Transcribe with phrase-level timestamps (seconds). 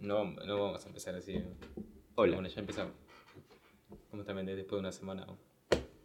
[0.00, 1.34] No, no vamos a empezar así.
[2.14, 2.36] Hola.
[2.36, 2.94] Bueno, ya empezamos.
[4.10, 5.26] ¿Cómo está Méndez después de una semana?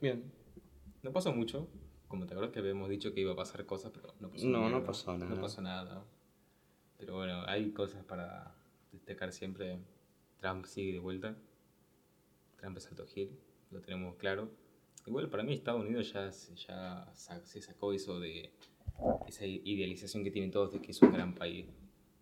[0.01, 0.31] Bien.
[1.03, 1.67] No pasó mucho.
[2.07, 4.59] Como te acuerdas que habíamos dicho que iba a pasar cosas, pero no pasó No,
[4.61, 4.85] no mierda.
[4.85, 5.35] pasó nada.
[5.35, 6.05] No pasó nada.
[6.97, 8.55] Pero bueno, hay cosas para
[8.91, 9.79] destacar siempre.
[10.37, 11.35] Trump sigue de vuelta.
[12.57, 13.31] Trump es alto gil,
[13.71, 14.49] lo tenemos claro.
[15.05, 18.51] Igual para mí Estados Unidos ya, se- ya se sacó eso de
[19.27, 21.67] esa idealización que tienen todos de que es un gran país.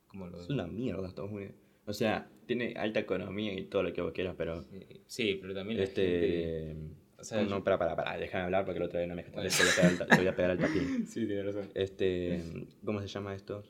[0.07, 1.55] Como lo Es una mierda Estados Unidos.
[1.85, 4.65] O sea, tiene alta economía y todo lo que vos quieras, pero.
[5.07, 6.69] Sí, pero también la gente...
[6.71, 7.03] Este.
[7.17, 9.81] O sea, no, para, para, para, déjame hablar porque el otro día no me dejaste.
[9.81, 10.05] Bueno.
[10.07, 11.05] Te voy a pegar al tapín.
[11.07, 11.69] Sí, tiene razón.
[11.73, 12.41] Este.
[12.83, 13.63] ¿Cómo se llama esto?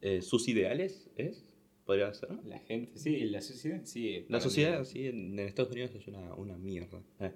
[0.00, 1.10] Eh, ¿Sus ideales?
[1.16, 1.54] ¿Es?
[1.84, 2.30] ¿Podría ser?
[2.44, 4.24] La gente, sí, la sociedad, sí.
[4.28, 7.02] La sociedad, mí- sí, en, Estados Unidos es una, una mierda.
[7.20, 7.32] Eh,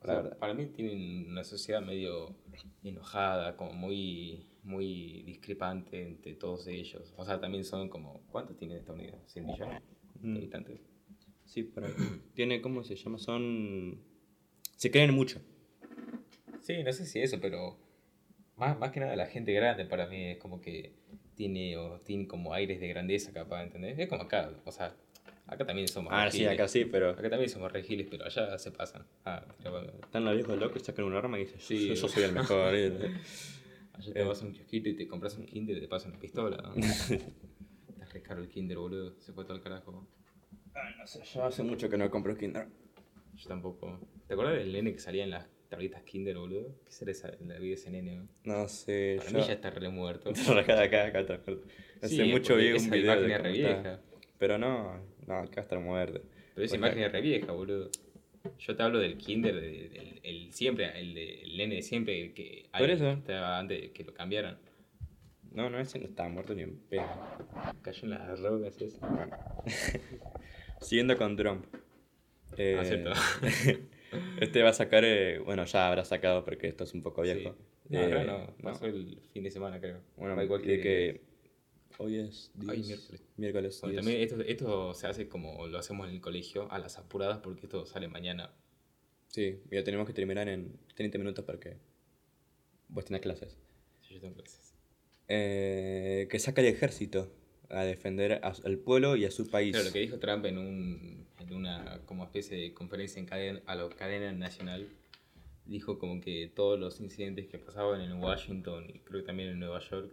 [0.00, 2.36] o sea, para mí tienen una sociedad medio
[2.84, 7.12] enojada, como muy, muy discrepante entre todos ellos.
[7.16, 9.18] O sea, también son como, ¿cuántos tiene Estados Unidos?
[9.34, 9.82] ¿100 millones
[10.14, 10.36] de Mm.
[10.36, 10.80] habitantes?
[11.46, 11.92] Sí, por ahí.
[12.34, 13.18] Tiene, ¿cómo se llama?
[13.18, 13.98] Son.
[14.76, 15.40] Se creen mucho.
[16.60, 17.78] Sí, no sé si eso, pero
[18.56, 20.92] más, más que nada la gente grande para mí es como que
[21.34, 23.98] tiene, o tiene como aires de grandeza capaz, ¿entendés?
[23.98, 24.94] Es como acá, o sea,
[25.46, 27.10] acá también somos Ah, sí, acá sí, pero.
[27.10, 29.06] Acá también somos re giles, pero allá se pasan.
[29.24, 32.24] Ah, pero, Están los viejos locos sacan un arma y dicen, Sí, yo, yo soy
[32.24, 32.74] el mejor.
[33.98, 34.24] Allá te Eh.
[34.24, 36.72] vas a un kiosquito y te compras un Kinder y te pasan una pistola.
[36.76, 39.14] Está re caro el Kinder, boludo.
[39.20, 40.06] Se fue todo el carajo.
[40.74, 42.68] Ah, no sé, yo hace mucho que no compro Kinder.
[43.34, 43.98] Yo tampoco.
[44.26, 46.76] ¿Te acuerdas del nene que salía en las tablitas Kinder, boludo?
[46.84, 48.12] ¿Qué será esa, la vida de ese nene?
[48.20, 48.28] boludo?
[48.44, 49.38] No sé, Para yo...
[49.38, 50.30] mí ya está re muerto.
[50.58, 51.62] acá, acá, acá, acuerdo.
[52.00, 54.00] Hace Sí, mucho vi un video de re vieja.
[54.38, 56.22] Pero no, no, acá está muerto.
[56.54, 57.90] Pero esa Porque- imagen es re vieja, boludo.
[58.58, 62.20] Yo te hablo del Kinder, de- del el siempre, el, de- el nene de siempre,
[62.20, 63.04] el que, Por eso.
[63.04, 64.58] que estaba antes de que lo cambiaran.
[65.52, 67.06] No, no, ese no estaba muerto ni en pedo.
[67.82, 69.00] Cayó en las drogas eso.
[70.80, 71.64] Siguiendo con Trump.
[72.56, 73.12] Eh, Ah, cierto.
[74.40, 77.54] este va a sacar, eh, bueno, ya habrá sacado porque esto es un poco viejo.
[77.88, 77.94] Sí.
[77.94, 78.54] No, Eh, acá no, no.
[78.62, 80.00] pasó el fin de semana, creo.
[80.16, 81.20] Bueno, Va igual que
[81.98, 83.22] hoy es Ay, 10, miércoles.
[83.36, 83.80] miércoles.
[83.82, 84.04] Bueno, 10.
[84.04, 87.66] también esto, esto se hace como lo hacemos en el colegio, a las apuradas, porque
[87.66, 88.50] esto sale mañana.
[89.28, 91.76] Sí, ya tenemos que terminar en 30 minutos porque
[92.88, 93.56] vos tenés clases.
[94.00, 94.74] Si yo tengo clases.
[95.28, 97.30] Eh, que saca el ejército
[97.68, 99.72] a defender a- al pueblo y a su país.
[99.72, 103.60] Pero lo que dijo Trump en, un, en una como especie de conferencia en cadena,
[103.66, 104.88] a la cadena nacional,
[105.66, 109.58] dijo como que todos los incidentes que pasaban en Washington y creo que también en
[109.58, 110.10] Nueva York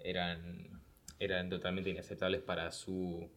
[0.00, 0.79] eran,
[1.20, 3.28] eran totalmente inaceptables para su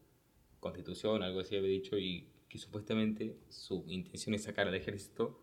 [0.60, 5.40] constitución, algo así había dicho, y que supuestamente su intención es sacar al ejército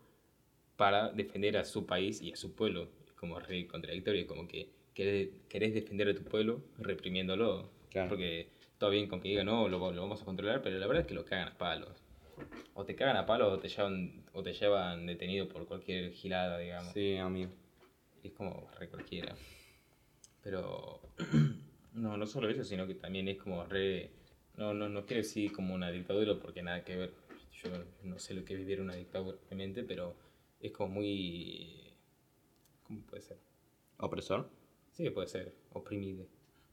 [0.75, 5.73] para defender a su país y a su pueblo, como re contradictorio, como que querés,
[5.73, 8.09] defender a tu pueblo reprimiéndolo, Claro.
[8.09, 8.47] porque
[8.77, 11.07] todo bien con que digan no, lo, lo vamos a controlar, pero la verdad es
[11.07, 12.01] que lo cagan a palos.
[12.73, 16.57] O te cagan a palos o te llevan, o te llevan detenido por cualquier gilada,
[16.57, 16.93] digamos.
[16.93, 17.51] Sí, amigo.
[18.23, 19.35] Es como re cualquiera.
[20.41, 21.01] Pero
[21.93, 24.11] no, no solo eso, sino que también es como re...
[24.57, 27.13] No, no, no quiero decir como una dictadura porque nada que ver.
[27.63, 27.69] Yo
[28.03, 30.15] no sé lo que es vivir una dictadura realmente, pero
[30.59, 31.93] es como muy...
[32.83, 33.37] ¿Cómo puede ser?
[33.97, 34.49] ¿Opresor?
[34.91, 35.53] Sí, puede ser.
[35.73, 36.25] Oprimido.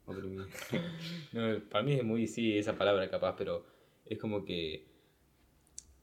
[0.06, 0.46] Oprimido.
[1.32, 3.66] No, para mí es muy, sí, esa palabra capaz, pero
[4.06, 4.86] es como que...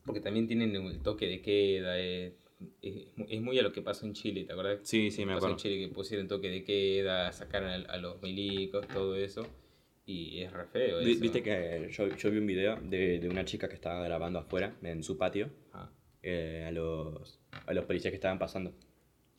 [0.06, 2.34] Porque también tienen el toque de queda, es,
[2.82, 4.80] es, es muy a lo que pasó en Chile, ¿te acuerdas?
[4.84, 5.58] Sí, sí, me pasó en acuerdo.
[5.58, 9.46] Chile que pusieron toque de queda, sacaron a, a los milicos, todo eso.
[10.08, 11.20] Y es re feo eso.
[11.20, 14.76] Viste que yo, yo vi un video de, de una chica que estaba grabando afuera,
[14.84, 15.90] en su patio, Ah,
[16.22, 18.74] eh, a, los, a los policías que estaban pasando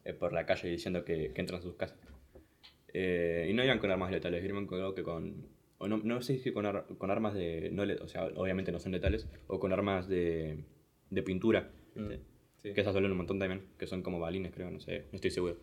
[0.04, 1.98] eh, por la calle diciendo que, que entran a sus casas.
[2.92, 5.46] Eh, y no iban con armas letales, iban con algo que con...
[5.78, 7.70] O no, no sé si con, ar- con armas de...
[7.70, 10.64] No o sea, obviamente no son letales, o con armas de,
[11.10, 11.70] de pintura.
[11.94, 12.24] mm, ¿viste?
[12.68, 12.74] Sí.
[12.74, 15.30] Que esas duelen un montón también, que son como balines, creo, no sé, no estoy
[15.30, 15.56] seguro.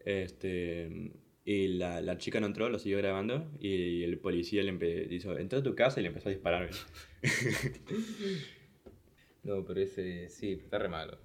[0.00, 1.12] Este,
[1.44, 4.72] y la, la chica no entró, lo siguió grabando, y el policía le
[5.06, 6.70] dijo, entró a tu casa y le empezó a disparar.
[9.46, 11.18] No, pero ese sí, está re malo.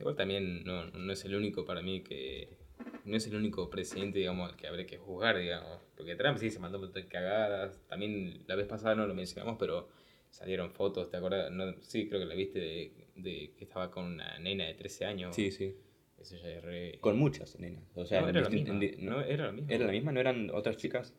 [0.00, 2.56] Igual también no, no es el único para mí que.
[3.04, 5.80] No es el único presidente, digamos, al que habría que juzgar, digamos.
[5.94, 7.78] Porque Trump sí se mandó de cagadas.
[7.88, 9.90] También la vez pasada no lo mencionamos, pero
[10.32, 11.52] salieron fotos, ¿te acuerdas?
[11.52, 15.04] No, sí, creo que la viste de, de que estaba con una nena de 13
[15.04, 15.36] años.
[15.36, 15.76] Sí, sí.
[16.18, 16.98] Eso ya es re.
[17.00, 17.84] Con muchas nenas.
[17.94, 18.74] O sea, no, era la misma.
[18.98, 19.72] No, era la misma.
[19.72, 20.12] ¿Era la misma?
[20.12, 21.14] ¿No eran otras chicas?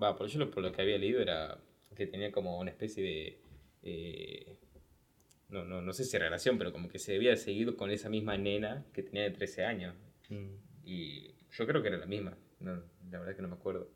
[0.00, 1.58] Va, por yo lo, por lo que había leído era
[1.96, 3.38] que tenía como una especie de.
[3.82, 4.56] eh,
[5.48, 8.36] no, no, no sé si relación, pero como que se había seguido con esa misma
[8.36, 9.94] nena que tenía de 13 años.
[10.84, 12.36] Y yo creo que era la misma.
[12.58, 13.88] No, la verdad que no me acuerdo.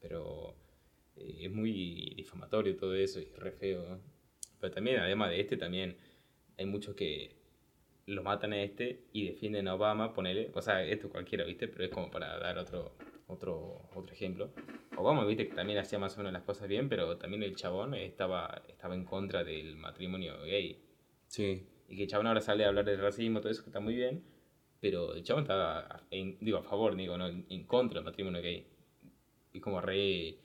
[0.00, 0.56] Pero
[1.16, 3.84] es muy difamatorio todo eso y es re feo.
[3.88, 4.00] ¿no?
[4.60, 5.96] Pero también, además de este, también
[6.58, 7.36] hay muchos que
[8.06, 11.68] lo matan a este y defienden a Obama, ponele, o sea, esto cualquiera, ¿viste?
[11.68, 12.96] Pero es como para dar otro,
[13.28, 14.50] otro, otro ejemplo.
[14.96, 15.48] Obama, ¿viste?
[15.48, 18.94] Que también hacía más o menos las cosas bien, pero también el chabón estaba, estaba
[18.94, 20.82] en contra del matrimonio gay.
[21.28, 21.66] Sí.
[21.88, 23.94] Y que el chabón ahora sale a hablar del racismo, todo eso que está muy
[23.94, 24.22] bien,
[24.80, 28.42] pero el chabón estaba, en- digo, a favor, digo, no, en, en contra del matrimonio
[28.42, 28.66] gay.
[29.54, 30.36] Y como re,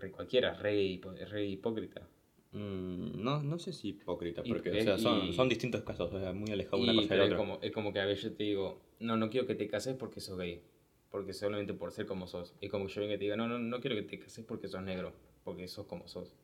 [0.00, 2.06] re cualquiera, re, hipo- re hipócrita.
[2.52, 5.82] Mm, no, no sé si hipócrita, Y- porque o y- sea, son, y- son distintos
[5.82, 7.38] casos, o sea, muy alejados una Y, cosa de la es otra.
[7.38, 9.94] como, es como que a veces yo te digo, no, no quiero que te cases
[9.96, 10.62] porque sos gay.
[11.10, 12.54] Porque solamente por ser como sos.
[12.60, 14.44] Es como que yo venga y te diga, no, no, no quiero que te cases
[14.44, 15.12] porque sos negro.
[15.44, 16.36] Porque sos como sos.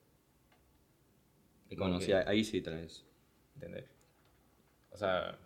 [1.71, 3.05] Es como Bueno, que- sí, ahí sí vez.
[3.55, 3.85] ¿Entendés?
[4.91, 5.39] O sea,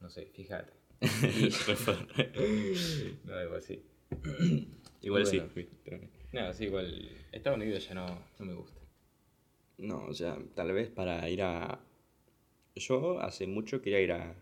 [0.00, 0.72] no sé, fíjate.
[3.24, 3.42] no.
[3.42, 3.82] Igual sí.
[5.38, 5.54] Bueno.
[5.54, 7.08] viste, pero- No, sí, igual.
[7.32, 8.06] Estados Unidos ya no,
[8.38, 8.80] no me gusta.
[9.78, 11.80] No, o sea, tal vez para ir a...
[12.74, 14.34] Yo hace mucho quería ir a...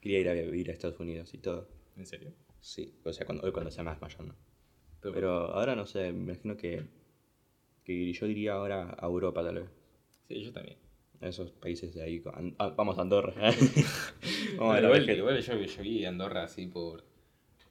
[0.00, 1.66] Quería ir a vivir a Estados Unidos y todo.
[1.96, 2.32] ¿En serio?
[2.60, 4.34] Sí, o sea, cuando, hoy cuando sea más mayor, ¿no?
[5.00, 6.82] Pero, Pero ahora no sé, me imagino que...
[7.84, 9.68] Que yo diría ahora a Europa tal vez.
[10.28, 10.78] Sí, yo también.
[11.20, 12.20] A esos países de ahí.
[12.20, 13.34] con- ah, vamos a Andorra.
[14.58, 17.04] vamos a la igual, igual yo, yo vi Andorra así por,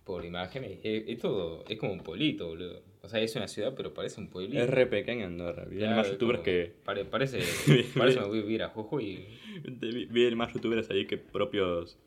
[0.03, 0.79] por imágenes.
[0.83, 2.83] Es, es todo, es como un pueblito, boludo.
[3.05, 4.63] O sea, es una ciudad, pero parece un pueblito.
[4.63, 5.65] Es re pequeña Andorra.
[5.65, 6.73] Vienen Claro, más youtubers como- que...
[6.85, 7.39] pare- parece,
[7.97, 9.27] parece me voy a vivir a Jujuy.
[9.65, 11.99] vi- Vienen más youtubers ahí que propios...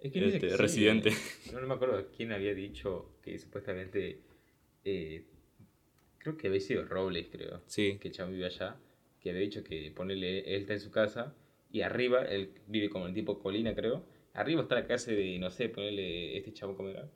[0.00, 1.10] Es que Este, que sí, residente.
[1.10, 4.18] eh, No, no me acuerdo quién había dicho que supuestamente.
[4.84, 5.24] eh,
[6.18, 7.62] creo que había sido Robles, creo.
[7.66, 7.98] Sí.
[8.00, 8.76] Que el chabón vive allá.
[9.20, 10.40] Que había dicho que ponerle.
[10.40, 11.34] Él está en su casa.
[11.70, 14.04] Y arriba, él vive como en tipo colina, creo.
[14.32, 16.36] Arriba está la casa de, no sé, ponerle.
[16.38, 17.08] Este chabón, ¿cómo era?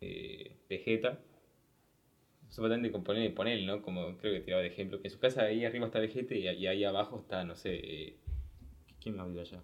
[0.00, 1.20] Eh, Vegeta.
[2.50, 3.82] Supuestamente con ponerle, ponerle, ¿no?
[3.82, 5.00] Como creo que tiraba de ejemplo.
[5.00, 7.74] Que en su casa ahí arriba está Vegeta y, y ahí abajo está, no sé.
[7.82, 8.16] eh,
[9.00, 9.62] ¿Quién más vive allá?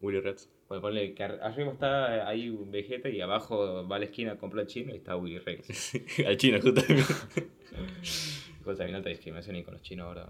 [0.00, 0.48] Willy Reds.
[0.68, 4.32] Bueno, ponle que ar- arriba está ahí un Vegeta y abajo va a la esquina
[4.32, 5.92] a comprar chino y está Willy Rex.
[6.26, 7.04] Al chino, justamente.
[8.60, 10.28] Igual también alta discriminación y con los chinos ahora.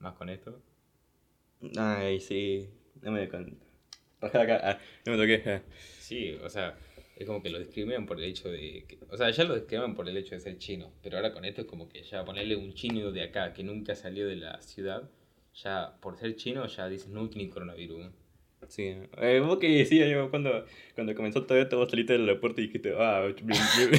[0.00, 0.60] Más con esto.
[1.76, 2.68] Ay, sí.
[3.02, 3.58] No me con...
[4.20, 4.60] Acá.
[4.62, 5.50] Ah, no me toqué.
[5.50, 5.62] ah.
[5.98, 6.76] Sí, o sea,
[7.18, 8.84] es como que lo discriminan por el hecho de...
[8.88, 10.92] Que, o sea, ya lo discriminan por el hecho de ser chino.
[11.02, 13.94] Pero ahora con esto es como que ya ponerle un chino de acá que nunca
[13.94, 15.10] salió de la ciudad.
[15.54, 18.06] Ya por ser chino ya dicen no tiene coronavirus.
[18.68, 18.94] Sí.
[19.18, 22.66] Eh, vos que decías, yo cuando, cuando comenzó todo esto, vos saliste del aeropuerto y
[22.66, 23.54] dijiste, ah, me,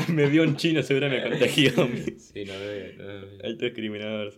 [0.08, 1.72] me- me vio un chino, seguro me contagió.
[2.18, 3.44] Sí, no, no, no, no.
[3.44, 4.34] Alto discriminador.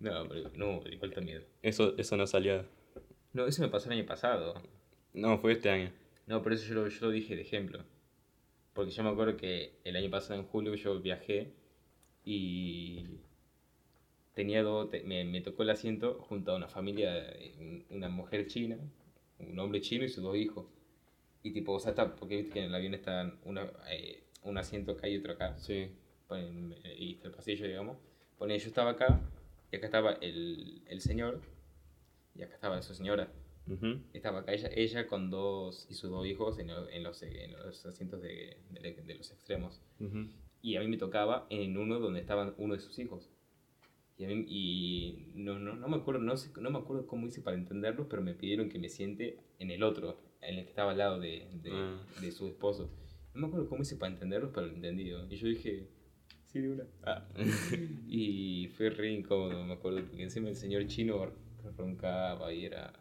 [0.00, 1.44] No, pero, no, igual también.
[1.62, 2.64] Eso, eso no salió.
[3.32, 4.54] No, eso me pasó el año pasado.
[5.14, 5.92] No, fue este año.
[6.26, 7.84] No, por eso yo lo, yo lo dije de ejemplo.
[8.74, 11.52] Porque yo me acuerdo que el año pasado en julio yo viajé
[12.24, 13.20] y
[14.34, 18.08] tenía dos, te- me, me tocó el asiento junto a una familia, eh, un- una
[18.08, 18.76] mujer china,
[19.38, 20.66] un hombre chino y sus dos hijos.
[21.42, 24.58] Y tipo, o sea, está, porque viste que en el avión está una, eh, un
[24.58, 25.88] asiento acá y otro acá, Sí.
[26.28, 27.98] ponen, eh, y está el pasillo, digamos.
[28.38, 29.20] Pone, yo estaba acá
[29.72, 31.40] y acá estaba el, el señor
[32.36, 33.28] y acá estaba su señora.
[33.68, 34.00] Ujú.
[34.12, 37.52] Estaba acá ella, ella con dos y sus dos hijos en, lo- en los, en
[37.52, 39.80] los asientos de, de- de los extremos.
[40.00, 40.28] Ujú.
[40.62, 43.30] Y a mí me tocaba en uno donde estaban uno de sus hijos.
[44.18, 47.26] Y, a mí- y no, no, no me acuerdo, no, sé, no me acuerdo cómo
[47.26, 50.70] hice para entenderlo, pero me pidieron que me siente en el otro, en el que
[50.70, 52.06] estaba al lado de, de, Ah.
[52.20, 52.90] de su esposo.
[53.34, 55.10] No me acuerdo cómo hice para entenderlo, pero lo entendí.
[55.28, 55.88] Y yo dije,
[56.46, 56.84] sí, de una.
[57.02, 57.28] Ah.
[58.08, 61.30] y fue re incómodo, me acuerdo, porque encima el señor chino
[61.76, 62.92] roncaba y era...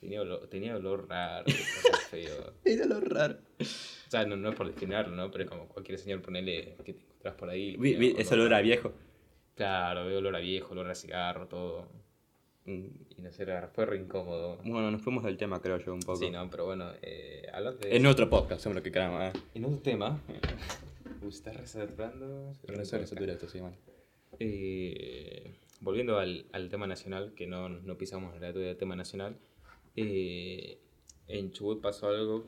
[0.00, 1.44] Tenía olor, tenía olor raro,
[2.10, 2.54] feo.
[2.64, 3.36] Era lo raro.
[3.60, 5.30] O sea, no, no es por discriminarlo, ¿no?
[5.30, 7.76] Pero es como cualquier señor ponele que te encontrás por ahí.
[7.76, 8.64] Vi, vi tiene ese olor a raro.
[8.64, 8.92] viejo.
[9.54, 11.86] Claro, veo olor a viejo, olor a cigarro, todo.
[12.64, 14.56] Y no sé, era- fue re incómodo.
[14.64, 16.16] Bueno, nos fuimos del tema, creo yo, un poco.
[16.18, 17.94] Sí, no, pero bueno, eh, hablando de...
[17.96, 19.22] En otro podcast, hacemos lo que queramos.
[19.22, 19.32] ¿eh?
[19.54, 20.18] En otro tema...
[21.22, 22.54] Uy, ¿estás resaturando?
[22.74, 23.76] No sé, satura esto, sí, man.
[24.38, 29.36] Eh, volviendo al, al tema nacional, que no, no pisamos el del tema nacional,
[29.96, 30.78] eh,
[31.28, 32.44] en Chubut pasó algo,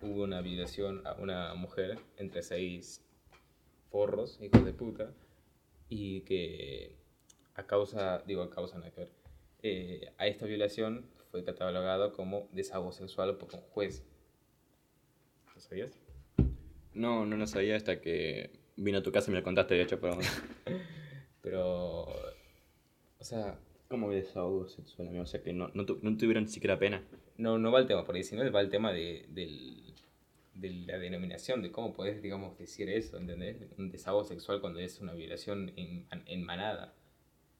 [0.00, 3.04] hubo una violación a una mujer entre seis
[3.90, 5.12] forros, hijos de puta,
[5.88, 6.96] y que
[7.54, 9.10] a causa, digo a causa nada que ver,
[9.62, 14.04] eh, a esta violación fue catalogado como desahogo sexual por un juez.
[15.54, 15.98] ¿Lo sabías?
[16.94, 19.82] No, no lo sabía hasta que vino a tu casa y me lo contaste, de
[19.82, 20.18] hecho, pero...
[21.42, 23.58] Pero, o sea,
[23.92, 25.24] ¿Cómo desahogo sexual, amigo?
[25.24, 27.04] O sea, que no, no, tu- no tuvieron siquiera pena.
[27.36, 29.92] No, no va el tema por ahí, sino va el tema de, del-
[30.54, 33.58] de la denominación, de cómo podés, digamos, decir eso, ¿entendés?
[33.76, 36.94] Un desahogo sexual cuando es una violación en, en manada.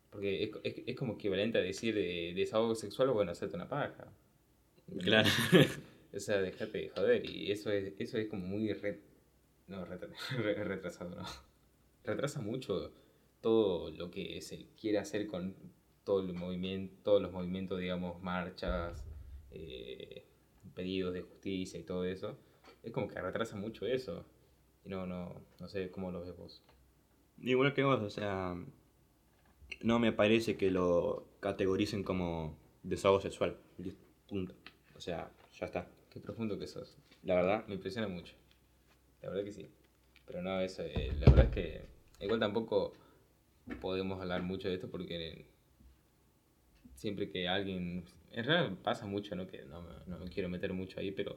[0.08, 3.68] Porque es, es, es como equivalente a decir de, desahogo sexual o bueno, hacerte una
[3.68, 4.10] paja.
[5.00, 5.28] Claro.
[6.14, 7.28] O sea, déjate de joder.
[7.28, 9.02] Y eso es, eso es como muy re-
[9.66, 10.08] no, retra-
[10.38, 11.24] re- retrasado, no.
[12.04, 12.90] Retrasa mucho
[13.42, 15.54] todo lo que se quiere hacer con
[16.04, 19.04] todo el movimiento, todos los movimientos, digamos, marchas,
[19.50, 20.24] eh,
[20.74, 22.36] pedidos de justicia y todo eso.
[22.82, 24.24] Es como que retrasa mucho eso.
[24.84, 26.62] Y no, no, no sé cómo lo ves vos.
[27.38, 28.56] Igual que vos, o sea,
[29.80, 33.56] no me parece que lo categoricen como desahogo sexual.
[34.28, 34.54] Punto.
[34.96, 35.88] O sea, ya está.
[36.10, 36.96] Qué profundo que sos.
[37.22, 38.34] La verdad, Me impresiona mucho.
[39.22, 39.68] La verdad que sí.
[40.26, 41.86] Pero no, eso, eh, la verdad es que
[42.20, 42.92] igual tampoco
[43.80, 45.46] podemos hablar mucho de esto porque
[47.02, 48.04] siempre que alguien...
[48.30, 49.46] En realidad pasa mucho, ¿no?
[49.46, 51.36] Que no me, no me quiero meter mucho ahí, pero,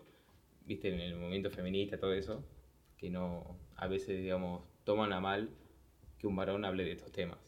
[0.66, 2.44] viste, en el movimiento feminista, todo eso,
[2.98, 5.50] que no, a veces, digamos, toman a mal
[6.20, 7.40] que un varón hable de estos temas.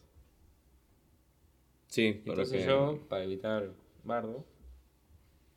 [1.86, 3.70] sí, Entonces que- yo, para evitar
[4.04, 4.44] bardo,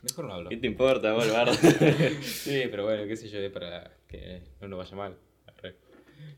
[0.03, 0.50] mejor no hablo.
[0.50, 1.53] ¿Qué te importa, vos, Bardo?
[2.24, 5.18] Sí, pero bueno, qué sé yo, es para que no nos vaya mal.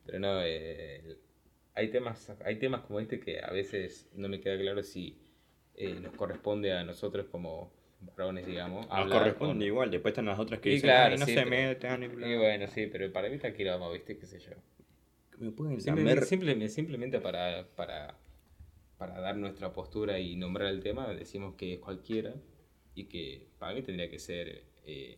[0.06, 1.18] Pero no, eh,
[1.76, 5.18] hay, temas, hay temas como este que a veces no me queda claro si
[5.76, 8.88] eh, nos corresponde a nosotros como varones, digamos.
[8.88, 11.34] Nos corresponde con- igual, después están las otras que Y dicen, claro, "Ay, no sí,
[11.34, 12.28] se pero- metan y bla".
[12.28, 14.18] Y bueno, sí, pero para evitar quilombo, ¿viste?
[14.18, 14.52] ¿Qué sé yo?
[15.40, 18.18] Me pueden Simplemente, lamer- simple- simplemente para, para,
[18.98, 22.34] para dar nuestra postura y nombrar el tema, decimos que es cualquiera
[22.96, 25.18] y que para mí tendría que ser, eh,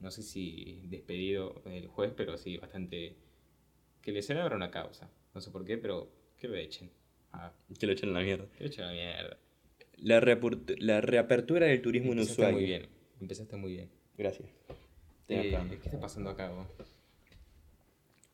[0.00, 3.16] no sé si despedido el juez, pero sí bastante...
[4.02, 5.08] que le se le abra una causa.
[5.34, 6.90] No sé por qué, pero que lo echen.
[7.32, 8.46] Ah, Que lo echen a la mierda.
[8.56, 9.38] que lo echen a la mierda.
[10.02, 10.20] La,
[10.78, 12.52] la reapertura del turismo en Empezaste Ushuaia.
[12.54, 12.86] muy bien.
[13.20, 13.88] Empezaste muy bien.
[14.18, 14.48] Gracias.
[15.28, 15.56] Eh.
[15.70, 16.50] ¿Qué está pasando acá?
[16.50, 16.66] vos?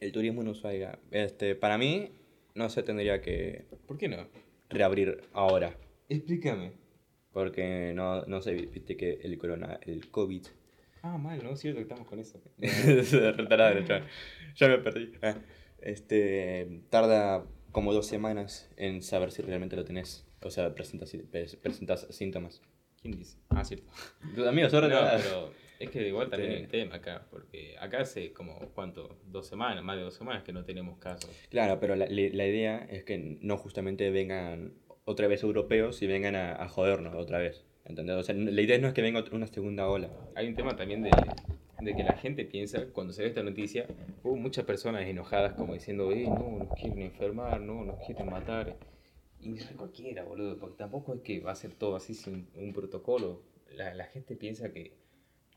[0.01, 0.99] El turismo en Ushuaia.
[1.11, 2.11] Este, para mí,
[2.55, 4.27] no se tendría que ¿Por qué no?
[4.71, 5.77] reabrir ahora.
[6.09, 6.73] Explícame.
[7.33, 10.47] Porque no, no sé, viste que el corona, el COVID.
[11.03, 11.51] Ah, mal, ¿no?
[11.53, 12.41] Es cierto que estamos con eso.
[13.37, 14.07] Retarado, chaval.
[14.57, 15.13] Ya me perdí.
[15.23, 15.37] Ah,
[15.81, 20.27] Este, tarda como dos semanas en saber si realmente lo tenés.
[20.43, 22.63] O sea, presentas, pres- presentas síntomas.
[23.01, 23.39] ¿Quién dice?
[23.51, 23.91] Ah, cierto.
[24.35, 28.01] Tus amigos, ahora No, pero es que igual también hay un tema acá, porque acá
[28.01, 29.19] hace como, ¿cuánto?
[29.27, 31.31] Dos semanas, más de dos semanas que no tenemos casos.
[31.51, 36.35] Claro, pero la, la- idea es que no justamente vengan otra vez europeos y vengan
[36.35, 37.65] a, a jodernos otra vez.
[37.85, 38.17] ¿Entendés?
[38.17, 40.11] O sea, la idea no es que venga una segunda ola.
[40.35, 41.11] Hay un tema también de,
[41.81, 43.87] de que la gente piensa, cuando se ve esta noticia,
[44.25, 48.77] hubo muchas personas enojadas como diciendo, eh, no, nos quieren enfermar, no, nos quieren matar.
[49.41, 53.43] Y cualquiera, boludo, porque tampoco es que va a ser todo así sin un protocolo.
[53.73, 54.93] La, la gente piensa que,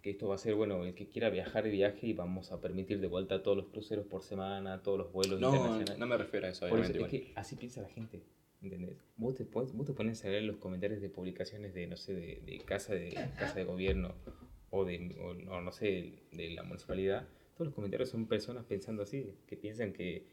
[0.03, 3.01] que esto va a ser, bueno, el que quiera viajar, viaje y vamos a permitir
[3.01, 5.97] de vuelta todos los cruceros por semana, todos los vuelos internacionales.
[5.97, 7.17] me refiero a eso, Por eso, obviamente.
[7.17, 8.21] es que así piensa la gente,
[8.61, 8.97] ¿entendés?
[9.17, 12.41] Vos te, vos te pones a leer los comentarios de publicaciones de, no sé, de,
[12.45, 14.13] de casa de casa de gobierno
[14.71, 17.27] o de, o no, no sé, de la municipalidad.
[17.55, 20.25] Todos los comentarios son personas pensando así, que piensan que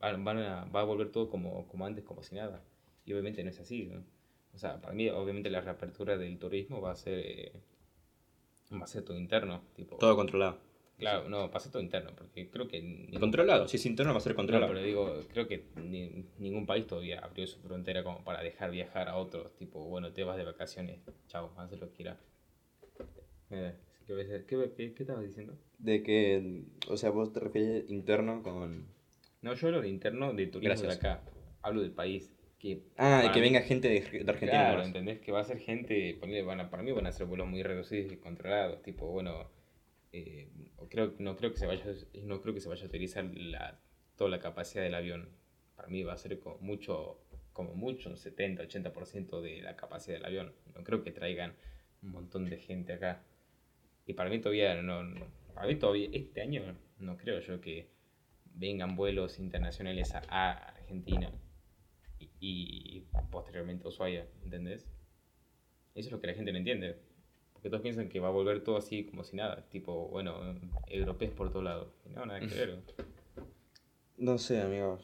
[0.00, 2.62] van, van a, va a volver todo como, como antes, como si nada.
[3.06, 4.02] Y obviamente no es así, ¿no?
[4.54, 7.52] O sea, para mí, obviamente, la reapertura del turismo va a ser, eh,
[8.72, 9.62] va a ser todo interno.
[9.74, 10.58] Tipo, Todo controlado.
[10.98, 12.80] Claro, no, va a ser todo interno, porque creo que...
[12.82, 14.72] ningún Controlado, si es interno va a ser no, controlado.
[14.72, 19.08] pero digo, creo que ni- ningún país todavía abrió su frontera como para dejar viajar
[19.08, 19.54] a otros.
[19.54, 22.18] Tipo, bueno, te vas de vacaciones, chao, haz lo que quieras.
[23.50, 23.74] Eh,
[24.06, 25.56] ¿qué, qué, qué, qué estabas diciendo?
[25.78, 28.86] De que, o sea, vos te refieres interno con...
[29.42, 31.00] No, yo hablo de interno de turismo Gracias.
[31.00, 31.22] de acá.
[31.62, 32.32] Hablo del país.
[32.58, 34.70] Que Ah, de que venga gente de, de Argentina.
[34.70, 34.82] Claro.
[34.82, 35.20] ¿entendés?
[35.20, 37.62] Que va a ser gente, ponele, van a- para mí van a ser vuelos muy
[37.62, 39.48] reducidos y controlados, tipo, bueno,
[40.12, 40.48] eh,
[40.90, 41.84] creo, no, creo que se vaya,
[42.24, 43.78] no creo que se vaya a utilizar la,
[44.16, 45.28] toda la capacidad del avión.
[45.76, 47.20] Para mí va a ser como mucho,
[47.52, 50.52] como mucho, un 70, 80% de la capacidad del avión.
[50.74, 51.54] No creo que traigan
[52.02, 53.22] un montón de gente acá.
[54.08, 56.62] Y para mí todavía no, no- para mí todavía este año
[56.98, 57.86] no creo yo que
[58.54, 61.30] vengan vuelos internacionales a, a Argentina
[62.18, 64.88] y, y posteriormente a Ushuaia, ¿entendés?
[65.94, 66.96] Eso es lo que la gente no entiende.
[67.52, 71.32] Porque todos piensan que va a volver todo así como si nada, tipo, bueno, europeos
[71.34, 71.92] por todo lado.
[72.06, 72.78] Y no, nada que ver.
[74.16, 75.00] No sé, amigos.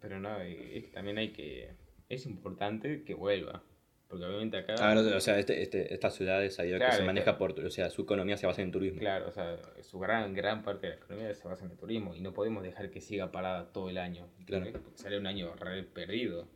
[0.00, 1.70] Pero no, es que también hay que...
[2.08, 3.62] Es importante que vuelva.
[4.10, 4.74] Porque obviamente acá...
[4.80, 7.58] Ah, no o sea, este, este, esta ciudad es sabido Claro, que se maneja por...
[7.60, 8.98] O sea, su economía se basa en turismo.
[8.98, 12.16] Claro, o sea, su gran, gran parte de la economía se basa en el turismo
[12.16, 14.28] y no podemos dejar que siga parada todo el año.
[14.46, 14.66] Claro.
[14.72, 16.48] Porque sale un año re perdido.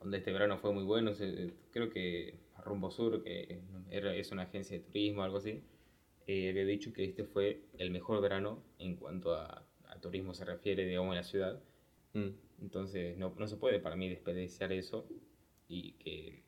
[0.00, 1.12] Donde este verano fue muy bueno,
[1.70, 3.60] creo que Rumbo Sur, que
[3.90, 5.62] es una agencia de turismo o algo así,
[6.26, 10.46] eh, había dicho que este fue el mejor verano en cuanto a, a turismo se
[10.46, 11.62] refiere, digamos, en la ciudad.
[12.14, 12.28] Mm.
[12.62, 15.06] Entonces, no, no se puede para mí desperdiciar eso
[15.68, 16.45] y que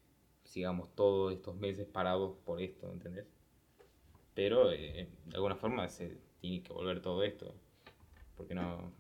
[0.49, 3.27] sigamos todos estos meses parados por esto, ¿entendés?
[4.35, 7.55] Pero eh, de alguna forma se tiene que volver todo esto,
[8.37, 8.93] porque no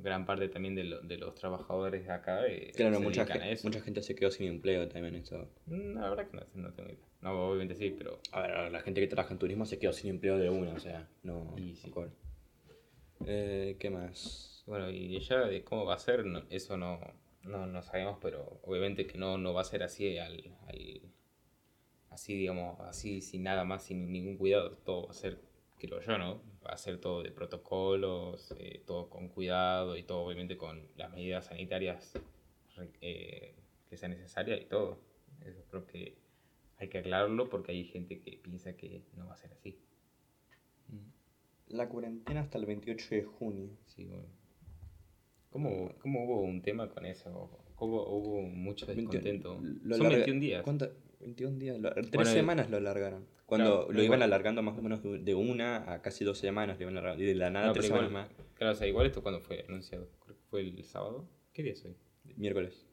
[0.00, 3.50] gran parte también de, lo- de los trabajadores de acá eh, Claro, se mucha, a
[3.50, 3.66] eso.
[3.66, 5.48] mucha gente se quedó sin empleo también eso.
[5.66, 7.04] Mm, La verdad que no, no tengo idea.
[7.20, 10.10] No, obviamente sí, pero A ver, la gente que trabaja en turismo se quedó sin
[10.10, 11.90] empleo de una, o sea, no, Y sí.
[11.94, 12.06] no.
[13.26, 14.62] Eh, ¿Qué más?
[14.66, 16.98] Bueno, y ya de cómo va a ser, no- eso no,
[17.44, 21.02] no, no sabemos, pero obviamente que no, no va a ser así al, al-
[22.10, 25.40] así digamos, así sin nada más, sin ningún cuidado, todo va a ser,
[25.78, 26.42] creo yo, ¿no?
[26.64, 31.10] Va a ser todo de protocolos, eh, todo con cuidado y todo obviamente con las
[31.12, 32.12] medidas sanitarias
[33.00, 33.54] eh,
[33.88, 34.98] que sean necesarias y todo.
[35.44, 36.18] Eso creo que
[36.78, 39.78] hay que aclararlo porque hay gente que piensa que no va a ser así.
[41.66, 43.70] La cuarentena hasta el 28 de junio.
[43.88, 44.28] Sí, bueno.
[45.52, 47.50] ¿Cómo, cómo hubo un tema con eso?
[47.76, 49.58] ¿Cómo hubo mucho descontento?
[49.60, 50.62] 21 lo Son larga- 21 días.
[50.62, 50.90] ¿Cuánto?
[51.20, 51.78] 21 días.
[51.78, 53.26] lo- tres Bueno, semanas lo alargaron.
[53.46, 54.22] Cuando claro, lo iban igual.
[54.22, 57.22] alargando más o menos de, una a casi dos semanas, lo iban alargando.
[57.22, 58.28] Y de la nada, No, tres semanas más.
[58.54, 60.08] claro, o sea, igual esto cuando fue anunciado.
[60.24, 61.28] Creo que fue el sábado.
[61.52, 61.94] ¿Qué día es hoy?
[62.36, 62.86] Miércoles.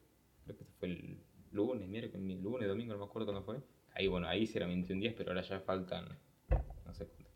[0.44, 1.18] Creo que fue el
[1.52, 3.58] lunes, miércoles, mi- lunes, domingo, no me acuerdo cuándo fue.
[3.94, 6.10] Ahí, bueno, ahí sí eran 21 días, pero ahora ya faltan,
[6.86, 7.30] no sé cuánto,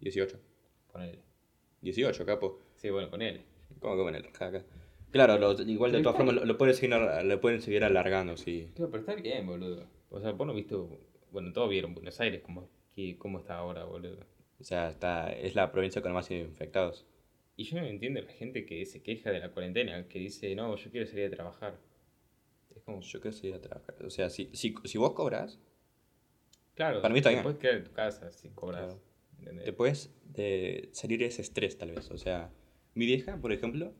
[0.00, 0.38] 18.
[0.92, 1.18] ponele.
[1.82, 2.60] 18, capo.
[2.76, 3.42] Sí, bueno, ponele.
[3.80, 4.64] ¿Cómo que poner acá?
[5.10, 8.70] Claro, lo- igual de todas formas lo, lo pueden seguir, lo pueden seguir alargando, sí.
[8.74, 9.86] Claro, pero está bien, boludo.
[10.10, 10.74] O sea, vos no viste,
[11.32, 12.68] bueno, todos vieron Buenos Aires, cómo,
[13.18, 14.26] cómo está ahora, boludo.
[14.60, 17.06] O sea, está, es la provincia con más infectados.
[17.56, 20.76] Y yo no entiendo la gente que se queja de la cuarentena, que dice, no,
[20.76, 21.78] yo quiero salir a trabajar.
[22.74, 23.96] Es como, Yo qué sé ir a trabajar.
[24.04, 25.58] O sea, si, si, si vos cobras,
[26.74, 27.42] claro, para mí está te bien.
[27.42, 28.96] puedes quedar en tu casa si cobras.
[29.42, 29.62] Claro.
[29.64, 32.10] te puedes de salir ese estrés tal vez.
[32.10, 32.50] O sea,
[32.94, 33.94] mi vieja, por ejemplo,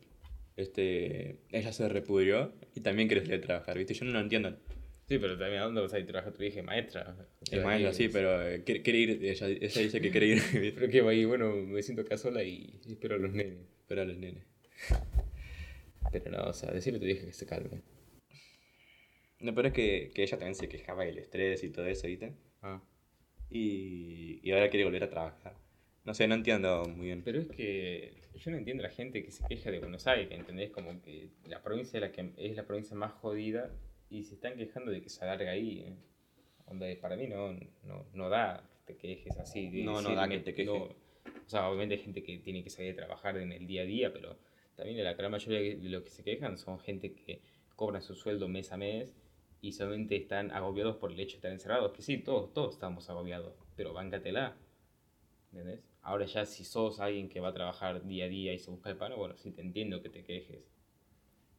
[0.56, 3.94] este, ella se repudrió y también quiere salir a trabajar, ¿viste?
[3.94, 4.58] Yo no lo entiendo.
[5.08, 6.62] Sí, pero también, ¿a dónde vas a ir a trabajar tu hija?
[6.62, 7.16] Maestra.
[7.50, 10.42] Es maestra, sí, pero eh, quiere, quiere ir, ella, ella dice que quiere ir.
[10.74, 13.58] Pero que va ahí, bueno, me siento acá sola y espero a los nenes.
[13.86, 14.44] pero a los nenes.
[16.12, 17.80] Pero no, o sea, decirle a tu hija que se calme.
[19.40, 22.34] No, pero es que, que ella también se quejaba del estrés y todo eso, ¿viste?
[22.60, 22.82] Ah.
[23.48, 25.54] Y, y ahora quiere volver a trabajar.
[26.04, 27.22] No sé, no entiendo muy bien.
[27.22, 30.30] Pero es que yo no entiendo a la gente que se queja de Buenos Aires,
[30.30, 30.70] ¿entendés?
[30.70, 33.70] Como que la provincia es la, que es la provincia más jodida
[34.10, 35.80] y se están quejando de que se alarga ahí.
[35.80, 35.96] ¿eh?
[36.66, 37.52] Onda, para mí no,
[37.84, 39.68] no, no da que te quejes así.
[39.68, 40.72] de No, no decir, da que te quejes.
[40.72, 40.84] no.
[40.84, 43.86] o sea, obviamente hay gente que tiene que salir a trabajar en el día a
[43.86, 44.38] día, pero
[44.76, 47.42] también la gran mayoría de los que se quejan son gente que
[47.74, 49.14] cobran su sueldo mes a mes
[49.60, 51.92] y solamente están agobiados por el hecho de estar encerrados.
[51.92, 54.56] Que sí, todos, todos estamos agobiados, pero báncatela.
[55.52, 55.80] ¿Entendés?
[56.02, 58.90] Ahora ya si sos alguien que va a trabajar día a día y se busca
[58.90, 60.70] el pan, bueno, sí te entiendo que te quejes.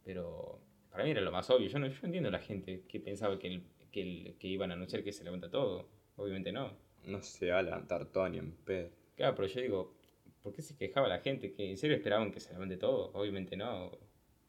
[0.04, 0.60] Pero
[0.92, 1.68] para mí era lo más obvio.
[1.68, 4.72] Yo no, yo entiendo a la gente que pensaba que, el, que, el- que iban
[4.72, 5.88] a anunciar que se levanta todo.
[6.18, 6.72] Obviamente no.
[7.06, 8.90] No se va a levantar todo ni en pedo.
[9.16, 9.94] Claro, pero yo digo,
[10.42, 11.54] ¿por qué se quejaba la gente?
[11.54, 13.12] ¿Que en serio esperaban que se levante todo?
[13.14, 13.92] Obviamente no.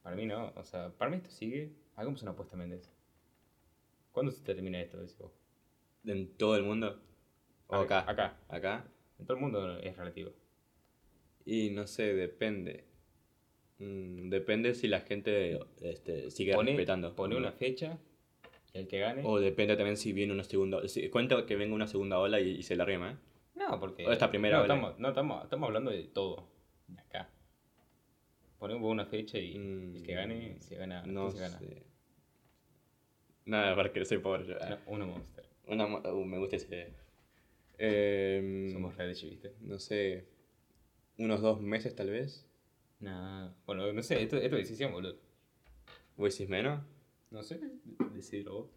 [0.02, 0.52] Para mí no.
[0.56, 1.72] O sea, para mí esto sigue.
[1.96, 2.90] Hagamos una apuesta, Méndez.
[4.12, 4.98] ¿Cuándo se termina esto?
[4.98, 5.32] Decís vos?
[6.04, 7.00] ¿En todo el mundo?
[7.68, 8.08] ¿O acá?
[8.10, 8.36] Acá.
[8.48, 8.84] ¿Acá?
[9.20, 10.32] En todo el mundo es relativo.
[11.44, 12.84] Y no sé, depende.
[13.78, 17.14] Mm, depende si la gente este, sigue Pone, respetando.
[17.14, 17.98] pone una fecha
[18.72, 19.22] y el que gane.
[19.24, 20.86] O depende también si viene una segunda...
[20.88, 23.16] Si, cuenta que venga una segunda ola y, y se la rema, ¿eh?
[23.54, 24.06] No, porque.
[24.06, 24.74] O esta primera no, ola.
[24.74, 26.48] estamos, no, estamos, estamos hablando de todo.
[26.88, 27.30] De acá.
[28.58, 31.02] Ponemos una fecha y Mm, el que gane, se gana.
[31.06, 31.58] No ¿quién se gana?
[31.58, 31.82] sé.
[33.46, 34.54] Nada, porque soy pobre yo.
[34.68, 35.44] No, uno monster.
[35.66, 36.92] Una uh, me gusta ese...
[37.82, 39.54] Em, Somos reales, ¿viste?
[39.60, 40.26] No sé...
[41.16, 42.46] Unos dos meses tal vez.
[43.00, 43.52] Nah.
[43.66, 45.18] Bueno, no sé, esto, esto es decisión, boludo.
[46.16, 46.82] ¿Vos decís menos?
[47.30, 47.60] No sé,
[48.14, 48.70] decidirlo vos.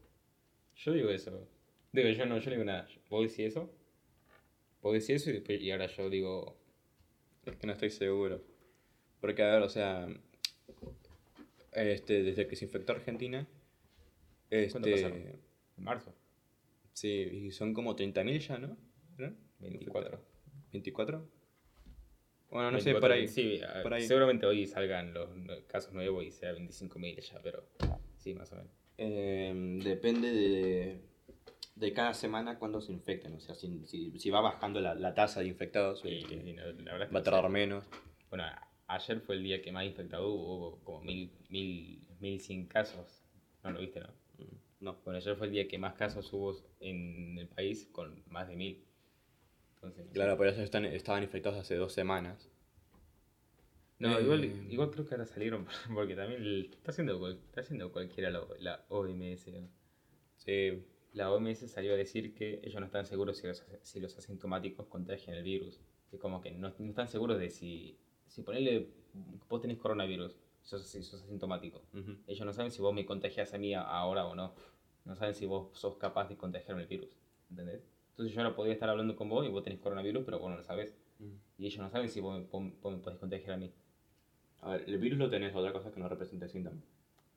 [0.76, 1.50] Yo digo eso.
[1.92, 2.88] Digo, yo no, yo digo nada.
[3.10, 3.70] Vos decís eso.
[4.82, 6.58] Vos decís eso y, después, y ahora yo digo.
[7.46, 8.42] Es que no estoy seguro.
[9.20, 10.08] Porque, a ver, o sea...
[11.74, 13.48] Este, desde que se infectó Argentina...
[14.50, 14.92] ¿Cuánto Este...
[14.92, 15.18] pasaron?
[15.78, 16.13] En marzo.
[16.94, 18.78] Sí, y son como 30.000 ya, ¿no?
[19.17, 19.38] ¿Eran?
[19.60, 20.19] 24.
[20.73, 21.21] ¿24?
[22.49, 23.28] Bueno, no 24, sé, por ahí.
[23.28, 24.02] Sí, por ahí.
[24.04, 25.30] seguramente hoy salgan los
[25.67, 27.63] casos nuevos y sea 25.000 ya, pero
[28.17, 28.71] sí, más o menos.
[28.97, 31.02] Eh, depende de,
[31.76, 33.34] de cada semana cuando se infecten.
[33.34, 36.62] O sea, si, si, si va bajando la, la tasa de infectados, Y, y no,
[36.63, 37.86] la verdad es que va a tardar menos.
[38.30, 38.43] Bueno,
[38.88, 43.23] ayer fue el día que más infectado hubo, hubo como mil, mil, 1100 casos.
[43.63, 44.08] No lo viste, ¿no?
[44.38, 44.97] Mm, No.
[45.04, 48.56] Bueno, ayer fue el día que más casos hubo en el país con más de
[48.56, 48.84] 1000.
[49.84, 50.06] Entonces.
[50.13, 52.50] Claro, por eso están, estaban infectados hace dos semanas.
[54.00, 58.30] No, Eh, igual, igual creo que ahora salieron, porque también está haciendo, está haciendo cualquiera
[58.30, 59.46] la, la OMS.
[60.38, 64.17] Sí, La OMS salió a decir que ellos no están seguros si los, si los
[64.17, 65.80] asintomáticos contagian el virus.
[66.10, 68.89] Que como que no, no están seguros de si, si ponerle,
[69.50, 71.82] vos tenés coronavirus, sos, si sos asintomático.
[71.93, 72.17] ujú.
[72.28, 74.54] Ellos no saben si vos me contagias a mí ahora o no.
[75.06, 77.17] No saben si vos sos capaz de contagiarme el virus.
[77.50, 77.82] ¿Entendés?
[78.13, 80.58] Entonces yo ahora podría estar hablando con vos y vos tenés coronavirus, pero vos no
[80.58, 80.95] lo sabés.
[81.19, 81.32] Mm.
[81.58, 83.71] Y ellos no saben si vos, me- vos- vos me podés contagiar a mí.
[84.62, 86.84] A ver, el virus lo tenés, otra cosa es que no representa síntomas.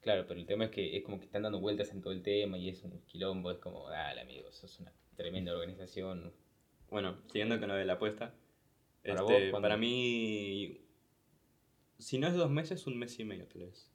[0.02, 2.22] Claro, pero el tema es que es como que están dando vueltas en todo el
[2.22, 3.50] tema y es un quilombo.
[3.50, 6.32] Es como, dale, amigos, sos una tremenda organización.
[6.90, 8.32] Bueno, siguiendo con lo de la apuesta.
[9.02, 10.80] Para Para, vos, para mí,
[11.98, 13.90] si no es dos meses, un mes y medio tal vez.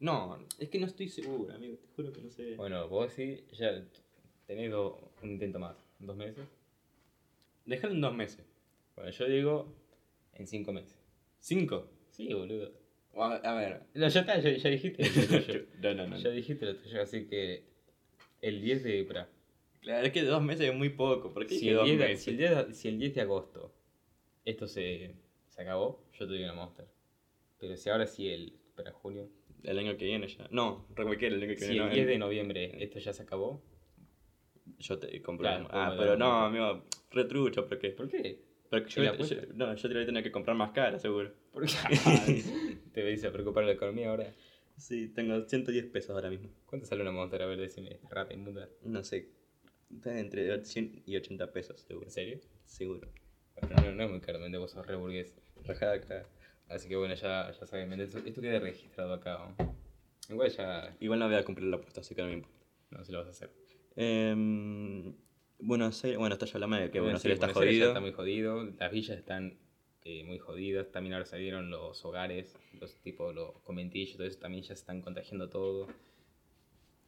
[0.00, 2.56] No, es que no estoy seguro, amigo, te juro que no sé.
[2.56, 3.84] Bueno, vos sí, ya
[4.46, 5.76] tenés un intento más.
[5.98, 6.46] ¿Dos meses?
[7.64, 8.44] Déjalo en dos meses.
[8.96, 9.74] Bueno, yo digo
[10.34, 10.96] en cinco meses.
[11.40, 11.90] ¿Cinco?
[12.10, 12.72] Sí, boludo.
[13.16, 13.82] A, a ver.
[13.94, 15.02] No, ya está, ya, ya dijiste.
[15.04, 15.66] lo tuyo.
[15.80, 16.16] no, no, no.
[16.18, 17.64] ya dijiste lo tuyo, así que
[18.42, 19.00] el 10 de...
[19.00, 19.28] espera.
[19.80, 21.32] Claro, es que dos meses es muy poco.
[21.32, 23.20] ¿Por qué Si el, dos 10 de, si, el 10 de- si el 10 de
[23.20, 23.74] agosto
[24.44, 25.14] esto se,
[25.48, 26.86] se acabó, yo te doy una Monster.
[27.58, 28.58] Pero si ahora sí el...
[28.68, 29.28] Espera, junio.
[29.62, 30.46] El año que viene ya.
[30.50, 31.82] No, re cualquiera, el año que Si viene.
[31.84, 33.62] el no, 10 el- de noviembre esto ya se acabó,
[34.78, 35.42] Yo te compro.
[35.48, 37.90] Claro, ah, pero no, amigo, retrucho, ¿por qué?
[37.90, 38.40] ¿por qué?
[38.70, 40.98] Porque yo, ¿Y la yo- no, yo te voy a tener que comprar más cara,
[40.98, 41.32] seguro.
[41.52, 41.72] ¿Por qué?
[42.92, 44.32] ¿Te venís a preocupar la economía ahora?
[44.76, 46.48] Sí, tengo 110 pesos ahora mismo.
[46.66, 47.42] ¿Cuánto sale una Monster?
[47.42, 48.68] A ver, decime, rata inmunda.
[48.82, 49.28] No sé,
[49.94, 52.06] está entre 100 y 80 pesos, seguro.
[52.06, 52.40] ¿En serio?
[52.64, 53.08] Seguro.
[53.60, 55.36] Bueno, no, no es muy caro, Méndez, vos sos re burgués.
[55.64, 56.26] Rajada acá.
[56.68, 59.54] Así que bueno, ya, ya sabes, Méndez, esto, esto queda registrado acá.
[59.58, 59.76] ¿no?
[60.30, 62.56] Igual ya Igual no voy a cumplir la apuesta, así que no me importa.
[62.90, 63.50] no se lo vas a hacer.
[63.96, 65.14] Em,
[65.58, 68.12] Buenos Aires, bueno, esto ya de que Buenos Sí, Aires está Buenos Aires está muy
[68.12, 69.58] jodido, las villas están
[70.04, 74.62] eh, muy jodidas, también ahora salieron los hogares, los tipos, los conventillos, todo eso también
[74.62, 75.88] ya se están contagiando todo.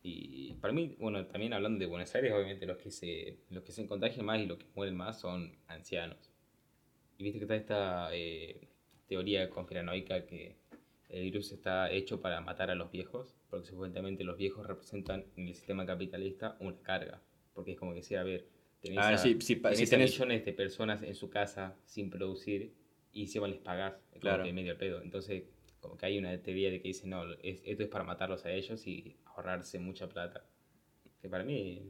[0.03, 3.73] Y para mí, bueno, también hablando de Buenos Aires, obviamente los que se, los que
[3.73, 6.31] se contagian más y los que mueren más son ancianos.
[7.19, 8.69] Y viste que está esta eh,
[9.09, 10.57] teoría conspiranoica que
[11.09, 15.49] el virus está hecho para matar a los viejos, porque supuestamente los viejos representan en
[15.49, 17.23] el sistema capitalista una carga.
[17.55, 18.47] Porque es como que decir, a ver,
[18.83, 21.15] tenés, A ver, a, sí, sí, pa- tenés si a tenés- millones de personas en
[21.15, 22.75] su casa sin producir
[23.13, 24.45] y encima les pagás, es como Claro.
[24.45, 25.01] que medio al pedo.
[25.01, 25.45] Entonces,
[25.81, 28.53] como que hay una teoría de que dice, no, es- esto es para matarlos a
[28.53, 30.45] ellos y ahorrarse mucha plata.
[31.23, 31.83] Que para mí,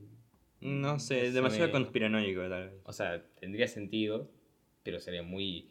[0.61, 2.81] No sé, demasiado me- conspiranoico, tal vez.
[2.85, 4.31] o sea, tendría sentido,
[4.85, 5.71] pero sería muy,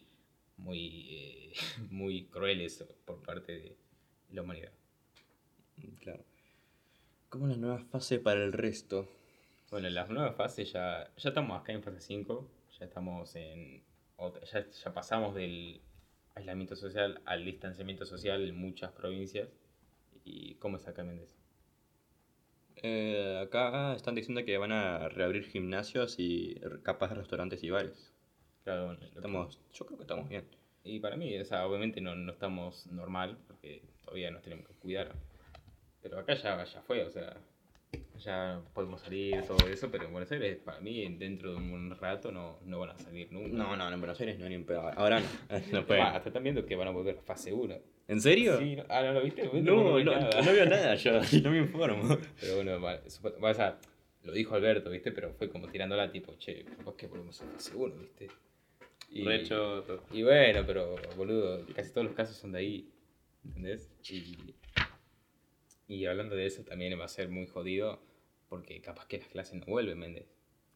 [0.58, 1.54] muy, eh,
[1.90, 3.78] muy cruel eso por parte de
[4.32, 4.72] la humanidad.
[6.00, 6.24] Claro.
[7.30, 9.08] ¿Cómo la nueva fase para el resto?
[9.72, 12.48] Bueno, en las nuevas fases ya, ya estamos acá en fase 5,
[12.80, 13.84] ya estamos en,
[14.52, 15.82] ya, ya pasamos del
[16.36, 19.50] aislamiento social al distanciamiento social en muchas provincias.
[20.24, 21.30] ¿Y cómo es acá, Méndez?
[22.78, 28.12] Eh, acá están diciendo que van a reabrir gimnasios y capaz restaurantes y bares.
[28.64, 30.46] Claro, bueno, lo que- Estamos, yo creo que estamos bien.
[30.84, 34.76] Y para mí, o sea, obviamente no, no estamos normal, porque todavía nos tenemos que
[34.76, 35.16] cuidar.
[36.06, 37.36] Pero acá ya, ya fue, o sea,
[38.20, 42.32] ya podemos salir, todo eso, pero en Buenos Aires, para mí, dentro de un rato
[42.32, 43.58] no, no van a salir nunca.
[43.58, 44.82] No, no, en Buenos Aires no, ni en pedo.
[44.96, 45.26] Ahora no.
[45.72, 46.04] no Ah, pueden.
[46.04, 47.76] hasta están viendo que van a volver a fase 1.
[48.08, 48.60] ¿En serio?
[48.60, 49.46] Sí, no- ah, no lo viste.
[49.52, 50.42] No, no, vi no, nada.
[50.42, 51.12] veo nada yo,
[51.44, 52.20] no me informo.
[52.40, 53.00] Pero bueno, va,
[53.42, 53.80] o sea,
[54.22, 55.12] lo dijo Alberto, ¿viste?
[55.12, 58.28] Pero fue como tirándola, tipo, che, capaz que volvemos a fase 1, ¿viste?
[59.10, 60.04] Y, Rechoto.
[60.12, 62.90] y bueno, pero boludo, casi todos los casos son de ahí,
[63.44, 63.90] ¿entendés?
[64.10, 64.54] Y,
[65.88, 68.02] y hablando de eso también va a ser muy jodido
[68.50, 70.26] porque capaz que las clases no vuelven, Méndez.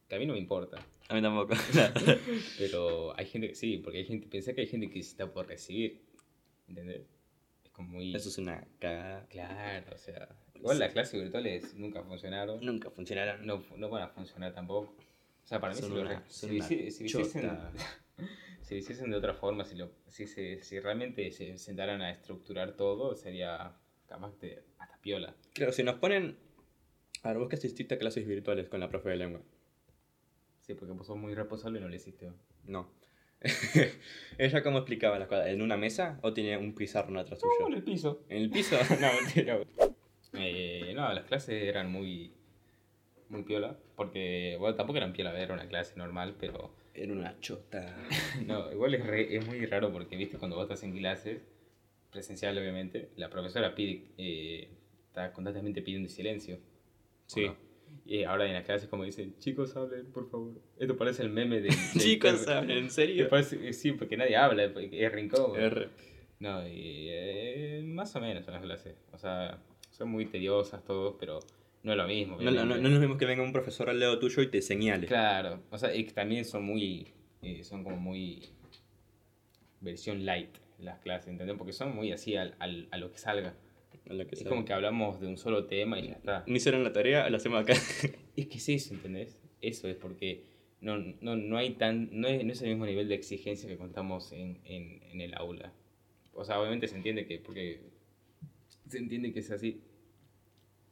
[0.07, 1.53] Que a mí no me importa, A mí tampoco.
[2.57, 5.31] pero hay gente que sí, porque hay gente, pensé que hay gente que se está
[5.31, 6.01] por recibir,
[6.67, 7.03] ¿entendés?
[7.63, 8.15] Es como muy...
[8.15, 9.25] Eso es una cagada.
[9.27, 13.45] Claro, o sea, igual las clases virtuales nunca funcionaron, Nunca funcionarán.
[13.45, 14.95] no, no van a funcionar tampoco.
[15.43, 17.51] O sea, para mí Son si, una- si, lo hici- si lo hiciesen,
[18.61, 22.11] si lo hiciesen de otra forma, si, lo, si, se, si realmente se sentaran a
[22.11, 23.75] estructurar todo, sería
[24.09, 25.35] capaz de hasta piola.
[25.53, 26.37] Claro, si nos ponen.
[27.23, 29.41] A ver, vos que asististe a clases virtuales con la profe de lengua.
[30.61, 32.31] Sí, porque vos sos muy responsable y no lo hiciste.
[32.65, 32.89] No.
[34.37, 35.47] ¿Ella cómo explicaba las cosas?
[35.47, 37.77] ¿En una mesa o tenía un pizarrón atrás No, en suyo?
[37.77, 38.25] el piso.
[38.29, 38.77] ¿En el piso?
[39.01, 39.59] no, mentira.
[40.33, 42.33] Eh, no, las clases eran muy,
[43.29, 47.95] muy piola, porque, bueno, tampoco eran piola, era una clase normal, pero Era una chota.
[48.45, 51.41] No, igual es, re- es muy raro porque, viste, cuando vos estás en clases,
[52.11, 54.69] presencial obviamente, la profesora pide, eh,
[55.07, 56.55] está constantemente pidiendo silencio.
[56.57, 56.59] ¿o
[57.27, 57.45] Sí.
[57.45, 57.55] no?
[58.05, 60.53] Y ahora en las clases como dicen, chicos hablen, por favor.
[60.77, 61.69] Esto parece el meme de...
[61.97, 62.69] Chicos, ¿saben?
[62.71, 63.27] ¿En serio?
[63.43, 65.59] Sí, sí, porque nadie habla, porque es rincón.
[65.59, 65.89] R.
[66.39, 68.95] No, y eh, más o menos son las clases.
[69.11, 69.59] O sea,
[69.91, 71.39] son muy tediosas todos, pero
[71.83, 72.37] no es lo mismo.
[72.39, 74.47] No, no, no, no es lo mismo que venga un profesor al lado tuyo y
[74.47, 75.05] te señale.
[75.07, 77.07] Claro, o sea, y también son muy,
[77.41, 78.49] eh, son como muy
[79.81, 81.57] versión light las clases, ¿entendés?
[81.57, 83.55] Porque son muy así al, al- a lo que salga.
[84.09, 86.43] A lo que Es como que hablamos de un solo tema y ya está.
[86.47, 87.73] No hicieron la tarea, la hacemos acá.
[88.35, 89.41] Es que es eso, ¿entendés?
[89.61, 90.45] Eso es porque
[90.79, 93.75] no, no, no hay tan, no es, no es el mismo nivel de exigencia que
[93.77, 95.73] contamos en, en, en el aula.
[96.33, 97.81] O sea, obviamente se entiende que, porque
[98.87, 99.81] se entiende que es así.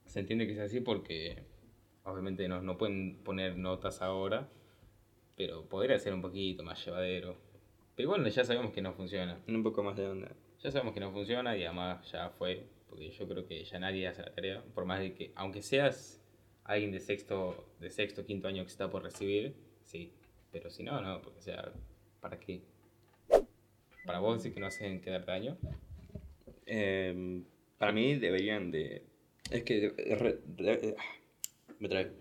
[0.05, 1.43] Se entiende que es así porque
[2.03, 4.49] obviamente no, no pueden poner notas ahora,
[5.37, 7.37] pero podría ser un poquito más llevadero.
[7.97, 9.37] Pero bueno, ya sabemos que no funciona.
[9.47, 10.31] un poco más de onda.
[10.63, 14.07] Ya sabemos que no funciona y además ya fue, porque yo creo que ya nadie
[14.07, 16.21] hace la tarea, por más de que, aunque seas
[16.63, 20.13] alguien de sexto, de sexto, quinto año que está por recibir, sí,
[20.51, 21.73] pero si no, no, porque o sea,
[22.21, 22.61] ¿para qué?
[24.05, 25.57] Para vos decir que no hacen quedar daño,
[26.69, 27.43] Eh,
[27.77, 29.03] para mí deberían de...
[29.51, 29.79] Es que...
[29.89, 31.03] de- re- de- ah,
[31.79, 32.11] me trae.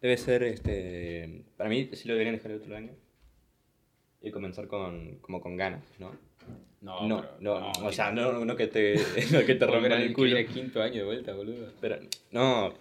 [0.00, 1.44] Debe ser, este...
[1.58, 2.92] Para mí sí lo deberían dejar el otro año.
[4.22, 6.12] Y comenzar con, como con ganas, ¿no?
[6.82, 8.94] no, No, pero- no, o que- sea, no, no que te,
[9.32, 10.36] no que te rompan el culo.
[10.52, 11.72] quinto año de vuelta, boludo.
[11.80, 11.98] Pero,
[12.30, 12.74] no,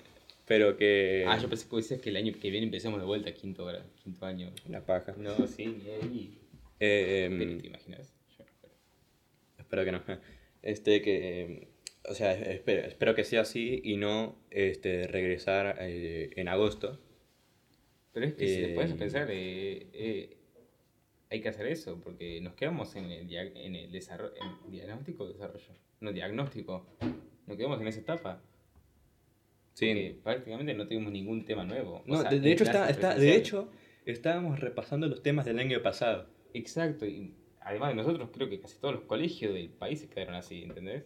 [0.45, 1.25] pero que...
[1.27, 3.67] Ah, yo pensé que decías que el año que viene empecemos de vuelta, quinto,
[4.03, 4.51] quinto año.
[4.67, 5.13] La paja.
[5.17, 6.37] No, sí, ni ahí.
[6.79, 8.13] Eh, ¿Te imaginas?
[8.37, 8.69] Yo no.
[9.59, 10.01] Espero que no.
[10.61, 11.41] Este, que.
[11.41, 11.67] eh,
[12.09, 16.97] O sea, espero, espero que sea así y no este, regresar eh, en agosto.
[18.13, 20.37] Pero es que si te puedes Eh, pensar, eh, eh,
[21.29, 24.33] hay que hacer eso, porque nos quedamos en el, dia- en el desarrollo,
[24.65, 25.73] en diagnóstico o desarrollo.
[26.01, 26.85] No, diagnóstico.
[27.45, 28.41] Nos quedamos en esa etapa.
[29.79, 30.19] Porque Sí.
[30.23, 31.97] prácticamente no tuvimos ningún tema nuevo.
[31.97, 33.69] O No, sea, de, de hecho, está, está, de hecho,
[34.05, 36.27] estábamos repasando los temas del año pasado.
[36.53, 40.35] Exacto, y además de nosotros, creo que casi todos los colegios del país se quedaron
[40.35, 41.03] así, ¿entendés?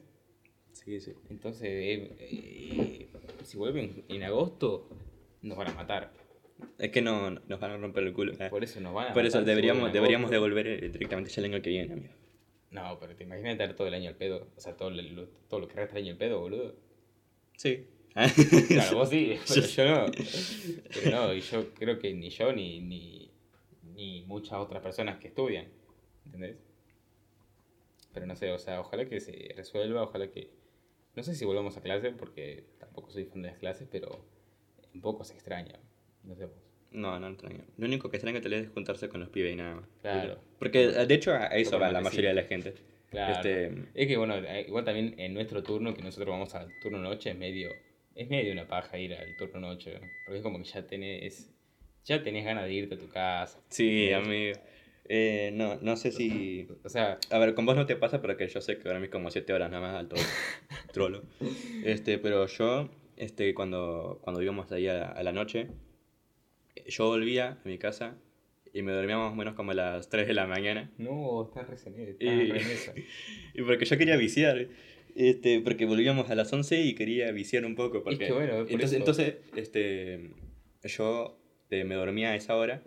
[0.72, 1.14] Sí, sí.
[1.30, 3.10] Entonces, eh, eh,
[3.44, 4.90] si vuelven en agosto,
[5.44, 6.12] nos van a matar.
[6.78, 8.34] Es que no, no- nos van a romper el culo.
[8.39, 8.50] eh.
[8.50, 11.62] Por eso nos van a Por eso deberíamos, deberíamos devolver eh, directamente ya el año
[11.62, 12.13] que viene, amigo.
[12.72, 14.48] No, pero te imaginas estar todo el año al pedo.
[14.56, 16.76] O sea, todo lo, todo lo que resta el año al pedo, boludo.
[17.58, 17.88] Sí.
[18.68, 20.06] Claro, vos sí, pero yo no.
[20.94, 23.32] Pero no, y yo creo que ni yo ni, ni,
[23.84, 25.68] ni muchas otras personas que estudian.
[26.26, 26.58] ¿Entendés?
[28.13, 30.52] Pero no sé, o sea, ojalá que se resuelva, ojalá que.
[31.16, 34.26] No sé si volvamos a clase, porque tampoco soy fan de las clases, pero
[34.94, 35.80] un poco se extraña.
[36.24, 36.64] No sé vos.
[36.92, 37.64] No, no extraño.
[37.78, 39.86] Lo único que extraño tal vez es juntarse con los pibes y nada más.
[40.02, 40.40] Claro.
[40.60, 42.36] Porque de hecho a eso va la mayoría sí.
[42.36, 42.74] de la gente.
[43.10, 43.34] Claro.
[43.34, 47.00] Este, Es que bueno, eh, igual también en nuestro turno, que nosotros vamos al turno
[47.00, 47.70] noche, es medio,
[48.16, 50.00] es medio una paja ir al turno noche.
[50.26, 51.52] Porque es como que ya tenés,
[52.06, 53.60] ya tenés ganas de irte a tu casa.
[53.70, 54.60] Sí, amigo.
[55.06, 56.68] Eh, no, no sé si.
[56.84, 59.00] O sea, A ver, con vos no te pasa, pero que yo sé que ahora
[59.00, 60.10] mismo como 7 horas nada más al
[60.94, 61.24] trolo.
[61.84, 65.68] Este, pero yo, este, cuando, cuando íbamos ahí a, a la noche,
[66.88, 68.15] yo volvía a mi casa
[68.74, 70.91] y me dormía más o menos como a las 3 de la mañana.
[70.98, 73.04] no, estás recién, estás Y-.
[73.60, 74.67] Y porque yo quería viciar.
[75.15, 78.04] Este, porque volvíamos a las 11 y quería viciar un poco.
[78.04, 80.32] Porque, que bueno, por entonces, eso- entonces este,
[80.84, 82.82] yo eh, me dormía a esa hora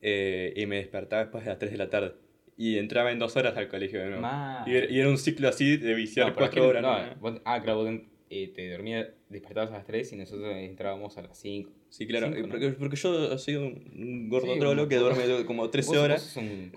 [0.00, 2.12] eh, y me despertaba después de las 3 de la tarde.
[2.56, 4.26] Y entraba en dos horas al colegio de nuevo.
[4.66, 6.82] Y, era- y era un ciclo así de viciar No, es cuatro que- horas.
[6.82, 7.14] no, ¿no?
[7.20, 11.22] vos- ah, claro, vos eh, te dormías, despertabas a las 3 y nosotros entrábamos a
[11.22, 11.70] las 5.
[11.88, 12.26] Sí, claro.
[12.34, 12.48] Eh, ¿no?
[12.48, 15.98] porque, porque yo soy un, un gordo Sí, trolo un- que duerme como 13 Vos-
[15.98, 16.22] horas.
[16.22, 16.72] Vos sos un.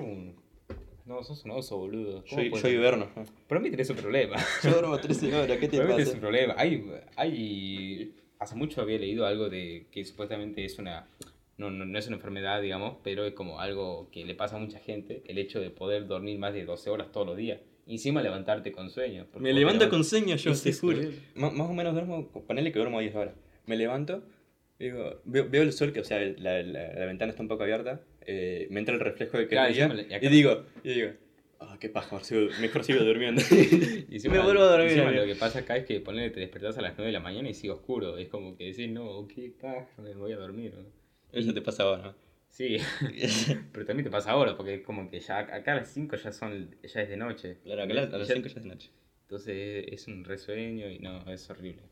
[0.00, 0.44] Un-
[1.06, 2.24] no, sos un oso, boludo.
[2.30, 3.10] ¿Cómo Yo, yo hiberno.
[3.14, 3.24] ¿no?
[3.46, 4.36] Para mí tenés un problema.
[4.64, 6.20] Yo duermo 13 horas, ¿qué te Realmente es un pasa?
[6.22, 6.54] problema.
[6.56, 6.82] Hay,
[7.16, 11.06] hay, hace mucho había leído algo de que supuestamente es una,
[11.58, 14.60] no, no, no es una enfermedad, digamos, pero es como algo que le pasa a
[14.60, 17.60] mucha gente, el hecho de poder dormir más de 12 horas todos los días.
[17.86, 19.26] Y encima levantarte con sueño.
[19.38, 20.98] Me levanto levant- con sueño, yo te juro.
[21.34, 23.34] Más o menos duermo, ponele que duermo 10 horas.
[23.66, 24.22] Me levanto,
[24.78, 27.62] digo, veo, veo el sol, que o sea, la, la- la ventana está un poco
[27.62, 30.94] abierta, eh, me entra el reflejo de que Claro, día, y acá- y digo, y
[30.94, 31.10] digo,
[31.60, 33.42] ah, qué paja, mejor sigo, mejor sigo durmiendo.
[34.10, 34.90] Y encima- me vuelvo a dormir.
[34.92, 37.20] encima lo que pasa acá es que ponele, te despertás a las 9 de la
[37.20, 38.16] mañana y sigue oscuro.
[38.16, 40.74] Es como que decís, no, qué paja, me voy a dormir.
[40.74, 40.84] ¿no?
[41.32, 42.14] Eso te pasa ahora,
[42.54, 42.76] Sí,
[43.72, 46.30] pero también te pasa ahora, porque es como que ya acá a las 5 ya
[46.30, 47.58] son ya es de noche.
[47.64, 48.90] Claro, acá a las- a las Ya- 5 ya es de noche.
[49.22, 51.82] Entonces es un resueño y no, es horrible.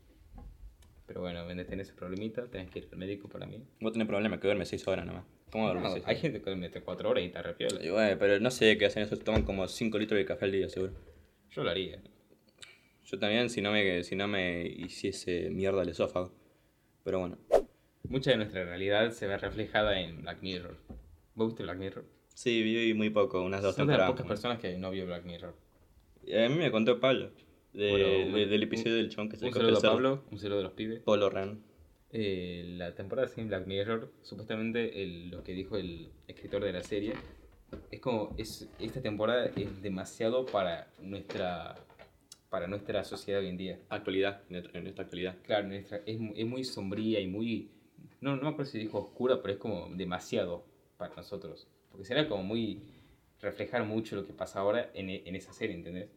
[1.05, 3.61] Pero bueno, cuando tenés ese problemita, tenés que ir al médico para mí.
[3.81, 5.25] Vos tenés problema que duerme 6 horas nomás.
[5.51, 7.83] ¿Cómo duermes No, 6 hay gente que duerme 4 horas y está repiola.
[7.83, 10.53] Y bueno, pero no sé qué hacen eso, toman como 5 litros de café al
[10.53, 10.93] día, seguro.
[11.51, 12.01] Yo lo haría.
[13.03, 16.33] Yo también, si no me, si no me hiciese mierda el esófago.
[17.03, 17.37] Pero bueno.
[18.09, 20.75] Mucha de nuestra realidad se ve reflejada en Black Mirror.
[21.35, 22.05] ¿Vos viste Black Mirror?
[22.33, 24.11] Sí, vi muy poco, unas dos Son de las temporadas.
[24.11, 25.55] pocas personas que no vio Black Mirror.
[26.25, 27.31] Y A mí me contó Pablo,
[27.73, 29.93] de- Bueno, de- del episodio del chon que se Un cogió saludo a cerdo.
[29.93, 30.99] Pablo, un saludo de los pibes.
[31.01, 31.61] Polo Ran.
[32.11, 36.83] Eh, la temporada sin Black Mirror, supuestamente el- lo que dijo el escritor de la
[36.83, 37.13] serie,
[37.89, 41.75] es como, es, esta temporada es demasiado para nuestra,
[42.49, 43.79] para nuestra sociedad hoy en día.
[43.89, 45.37] Actualidad, en en esta actualidad.
[45.43, 47.71] Claro, nuestra- es, mu- es muy sombría y muy,
[48.21, 50.65] no, no me acuerdo si dijo oscura, pero es como demasiado
[50.97, 51.67] para nosotros.
[51.89, 52.81] Porque será como muy,
[53.41, 56.09] reflejar mucho lo que pasa ahora en, e- en esa serie, ¿entendés?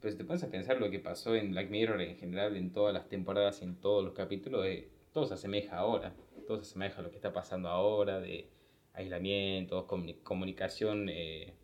[0.00, 2.72] Pero si te pones a pensar lo que pasó en Black Mirror en general, en
[2.72, 6.14] todas las temporadas y en todos los capítulos, eh, todo se asemeja ahora.
[6.46, 8.48] Todo se asemeja a lo que está pasando ahora, de
[8.94, 11.54] aislamiento, comuni- comunicación eh,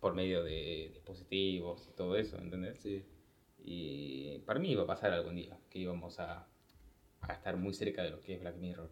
[0.00, 2.78] por medio de dispositivos y todo eso, ¿entendés?
[2.80, 3.04] Sí.
[3.64, 6.46] Y para mí iba a pasar algún día, que íbamos a,
[7.22, 8.90] a estar muy cerca de lo que es Black Mirror.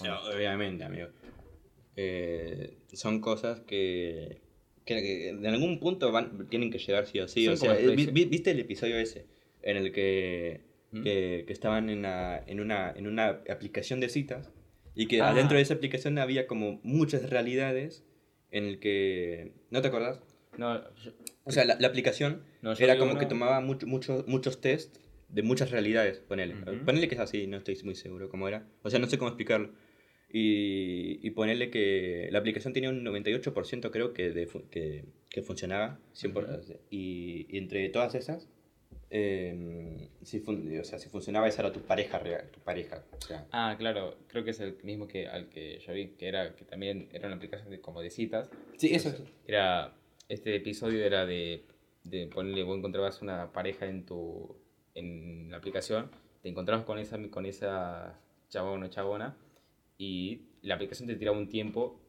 [0.00, 0.20] ¿O no?
[0.34, 1.08] obviamente, amigo.
[1.96, 4.40] Eh, son cosas que,
[4.84, 7.44] que, que en algún punto van, tienen que llegar sí o sí.
[7.44, 9.26] Son O sea, vi- vi- ¿viste el episodio ese?
[9.62, 11.02] En el que, ¿Mm?
[11.02, 14.50] que, que estaban en una, en, una, en una aplicación de citas
[14.94, 15.30] y que Ah.
[15.30, 18.04] adentro de esa aplicación había como muchas realidades
[18.50, 19.52] en el que...
[19.70, 20.20] ¿No te acordás?
[20.56, 21.12] No, yo-
[21.44, 24.96] O sea, la, la aplicación no, era como uno- que tomaba mucho, mucho- muchos test
[25.32, 26.54] de muchas realidades, ponele.
[26.54, 26.84] Ujú.
[26.84, 28.66] Ponele que es así, no estoy muy seguro cómo era.
[28.82, 29.70] O sea, no sé cómo explicarlo.
[30.34, 35.98] Y, y ponerle que la aplicación tenía un 98% creo que, de que, que funcionaba.
[36.14, 38.48] 100%, y, y entre todas esas,
[39.10, 43.04] eh, si, fun- o sea, si funcionaba esa era tu pareja real, tu pareja.
[43.16, 46.28] O sea, Ah, claro, creo que es el mismo que al que yo vi, que
[46.28, 48.48] era que también era una aplicación de, como de citas.
[48.78, 49.22] sí, eso es.
[49.46, 49.94] Era,
[50.30, 51.64] este episodio era de,
[52.04, 54.56] de ponerle, vos encontrabas una pareja en tu,
[54.94, 56.10] en la aplicación,
[56.42, 59.36] te encontrabas con esa, con esa chabón o chabona,
[59.98, 62.00] y la aplicación te tiraba un tiempo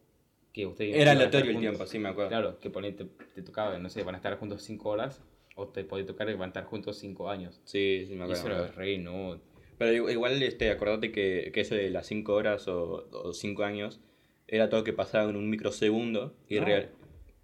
[0.52, 0.96] que ustedes...
[0.96, 2.30] Era aleatorio el tiempo, sí, me acuerdo.
[2.30, 5.22] Claro, que ponele, te, te tocaba, no sé, van a estar juntos 5 horas,
[5.56, 7.62] o te puede tocar que van a estar juntos 5 años.
[7.65, 8.34] Sí, sí, me Y acuerdo.
[8.41, 9.39] eso me era re, no...
[9.78, 14.00] Pero igu- igual, este, acordate que, que eso de las 5 horas o 5 años
[14.48, 16.89] era todo que pasaba en un microsegundo y No, real.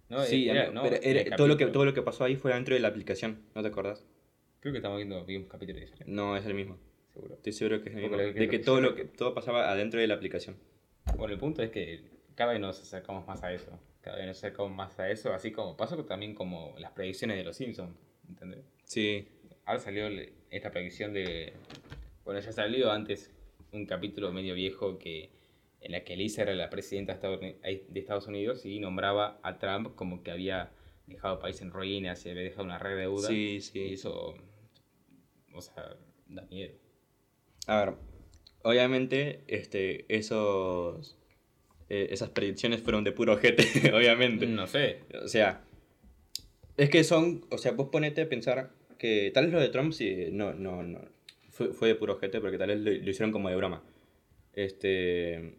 [0.08, 2.52] No, sí, era- no, pero era- todo, lo que, todo lo que pasó ahí fue
[2.52, 4.06] dentro de la aplicación, ¿no te acordás?
[4.60, 6.78] Creo que estamos viendo vi un capítulo diferente, No, es el mismo.
[7.12, 7.34] seguro.
[7.34, 8.16] Estoy seguro que es el mismo.
[8.16, 10.56] De que todo, lo que, todo pasaba adentro de la aplicación.
[11.16, 12.02] Bueno, el punto es que
[12.34, 13.78] cada vez nos acercamos más a eso.
[14.02, 17.44] Cada vez nos acercamos más a eso, así como pasó también como las predicciones de
[17.44, 17.94] los Simpsons,
[18.28, 18.64] ¿entendés?
[18.84, 19.26] Sí.
[19.64, 20.08] Ahora salió
[20.50, 21.52] esta predicción de...
[22.24, 23.30] Bueno, ya salió antes
[23.72, 25.30] un capítulo medio viejo que
[25.80, 30.22] en la que Lisa era la presidenta de Estados Unidos y nombraba a Trump como
[30.22, 30.70] que había
[31.06, 33.28] dejado el país en ruinas y había dejado una red de deuda.
[33.28, 33.92] Sí, Y sí.
[33.94, 34.34] eso,
[35.54, 35.96] o sea,
[36.28, 36.74] da miedo.
[37.66, 37.94] A ver,
[38.62, 41.16] obviamente, este, esos,
[41.88, 44.46] eh, esas predicciones fueron de puro ojete, obviamente.
[44.46, 45.00] No sé.
[45.22, 45.62] O sea,
[46.76, 49.92] es que son, o sea, vos ponete a pensar que tal vez lo de Trump
[49.92, 51.00] sí, no, no, no,
[51.50, 53.82] fue, fue de puro ojete porque tal vez lo, lo hicieron como de broma.
[54.52, 55.54] Este,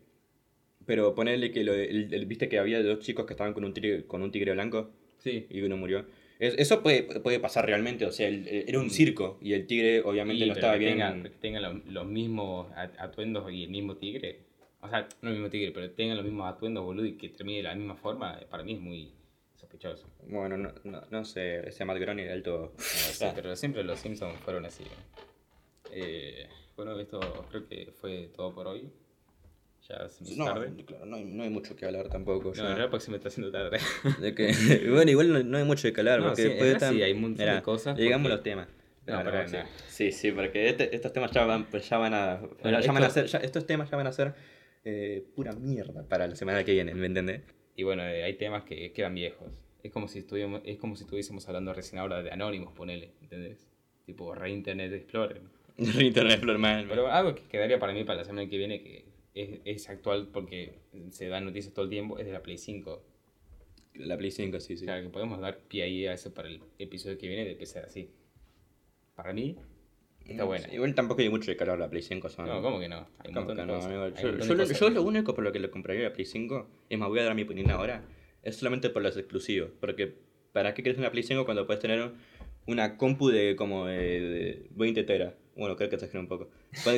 [0.86, 4.06] pero ponerle que lo, el- viste que había dos chicos que estaban con un tigre,
[4.06, 5.46] con un tigre blanco Sí.
[5.50, 6.06] y uno murió.
[6.42, 9.68] Es- eso puede, puede pasar realmente, o sea, el- el- era un circo y el
[9.68, 10.94] tigre obviamente Y, no estaba que bien.
[10.94, 14.40] Tengan, que tengan los, los mismos at- atuendos y el mismo tigre.
[14.82, 17.58] O sea, no el mismo tigre, pero tengan los mismos atuendos, boludo, y que termine
[17.58, 19.12] de la misma forma, eh, para mí es muy
[19.56, 20.08] sospechoso.
[20.28, 22.74] Bueno, no, no, no sé, ese Matt Groening era alto.
[22.80, 24.84] Sí, pero siempre los Simpsons fueron así.
[25.92, 27.20] Eh, bueno, esto
[27.52, 28.90] creo que fue todo por hoy.
[29.92, 30.72] Ya se No, tarde.
[30.86, 32.54] claro, no hay, no hay mucho que hablar tampoco.
[32.56, 32.90] No, ya.
[32.90, 33.78] porque se me está haciendo tarde.
[34.22, 34.52] De que,
[34.90, 37.22] bueno, igual no, no hay mucho que hablar, porque sí, después están- sí, hay un
[37.22, 38.68] montón de cosas Llegamos porque- a los temas.
[39.08, 39.58] No, pero sí.
[39.88, 43.04] sí, sí, porque este- estos temas ya van, pues ya van a, Bueno, ya van
[43.04, 44.34] a esto- ser, ya- estos temas ya van a ser
[44.86, 47.42] eh, pura mierda para la semana que viene, ¿me entendés?
[47.76, 49.48] Y bueno, eh, hay temas que quedan viejos.
[49.84, 53.68] Es como si estuviéramos, es como si estuviésemos hablando recién ahora de Anonymous, ponele, ¿entendés?
[54.06, 55.42] Tipo Re Internet Explorer.
[55.78, 56.86] Internet Explorer, man.
[56.88, 60.28] Pero algo que quedaría para mí para la semana que viene, que es, es actual
[60.32, 60.80] porque
[61.12, 63.04] se dan noticias todo el tiempo, es de la Play 5.
[63.96, 64.84] La Play 5, sí, sí.
[64.84, 67.66] O sea, que podemos dar pie ahí a eso para el episodio que viene de
[67.66, 68.10] sea así.
[69.16, 69.58] Para mí,
[70.26, 70.68] está Mm, buena.
[70.68, 72.30] sí, Igual tampoco hay mucho que hablar la Play 5.
[72.30, 72.46] Son...
[72.48, 73.08] No, ¿cómo que no?
[73.20, 73.76] Hay un ¿Cómo montón que de no?
[73.76, 74.80] Hay Yo, de lo, cosas.
[74.80, 77.24] yo lo único por lo que le compraría la Play 5, es más, voy a
[77.26, 78.04] dar mi opinión ahora,
[78.44, 79.72] es solamente por los exclusivos.
[79.80, 80.14] Porque,
[80.54, 82.12] ¿para qué quieres una Play 5 cuando puedes tener
[82.66, 85.34] una compu de como de, de 20 teras?
[85.56, 86.50] Bueno, creo que exageré un poco.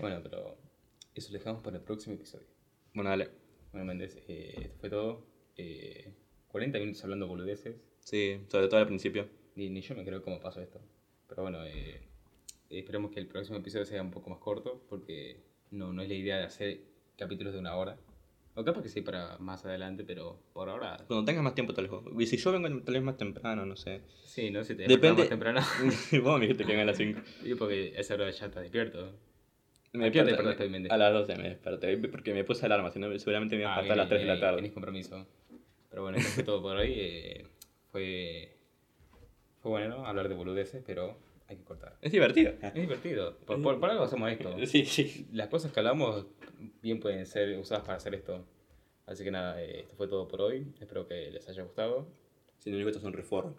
[0.00, 0.56] Bueno, pero
[1.14, 2.46] eso lo dejamos para el próximo episodio.
[2.92, 3.28] bueno, dale.
[3.72, 5.26] Bueno, Méndez, eh, esto fue todo.
[5.56, 6.12] Eh,
[6.48, 7.76] 40 minutos hablando boludeces.
[7.98, 9.28] Sí, sobre todo al principio.
[9.56, 10.80] Ni, ni yo me creo cómo pasó esto.
[11.28, 12.00] Pero bueno, eh,
[12.70, 15.40] esperemos que el próximo episodio sea un poco más corto porque
[15.70, 16.80] no, no es la idea de hacer
[17.16, 17.96] capítulos de una hora.
[18.56, 20.96] O capaz que sí para más adelante, pero por ahora.
[21.08, 22.00] Cuando tengas más tiempo, tal vez.
[22.20, 24.02] Y si yo vengo tal vez más temprano, no sé.
[24.24, 25.60] Sí, no sé, te Depende- más temprano.
[26.22, 27.20] Vos me dijiste que venga a las 5.
[27.44, 29.18] y porque a esa hora ya está despierto.
[29.94, 30.92] Me ¿A qué hora te desperté- Méndez?
[30.92, 33.74] A las 12 me desperté, porque me puse alarma, si no seguramente me iba a
[33.74, 34.56] Ah, despertar a las 3 de la tarde.
[34.56, 35.26] Tenés compromiso.
[35.88, 36.92] Pero bueno, eso fue todo por hoy.
[36.96, 37.46] eh,
[37.92, 38.56] fue.
[39.62, 40.06] Fue bueno, ¿no?
[40.06, 41.16] Hablar de boludeces, pero
[41.48, 41.96] hay que cortar.
[42.02, 42.52] Es divertido.
[42.60, 43.36] Es divertido.
[43.46, 44.54] Por, por, por algo hacemos esto.
[44.66, 45.26] Sí, sí.
[45.32, 46.26] Las cosas que hablamos
[46.82, 48.44] bien pueden ser usadas para hacer esto.
[49.06, 50.66] Así que nada, eh, esto fue todo por hoy.
[50.80, 52.08] Espero que les haya gustado.
[52.58, 53.54] Si no, esto es un reforro.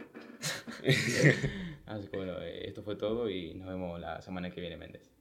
[1.85, 5.11] Así que bueno, eh, esto fue todo y nos vemos la semana que viene, Méndez.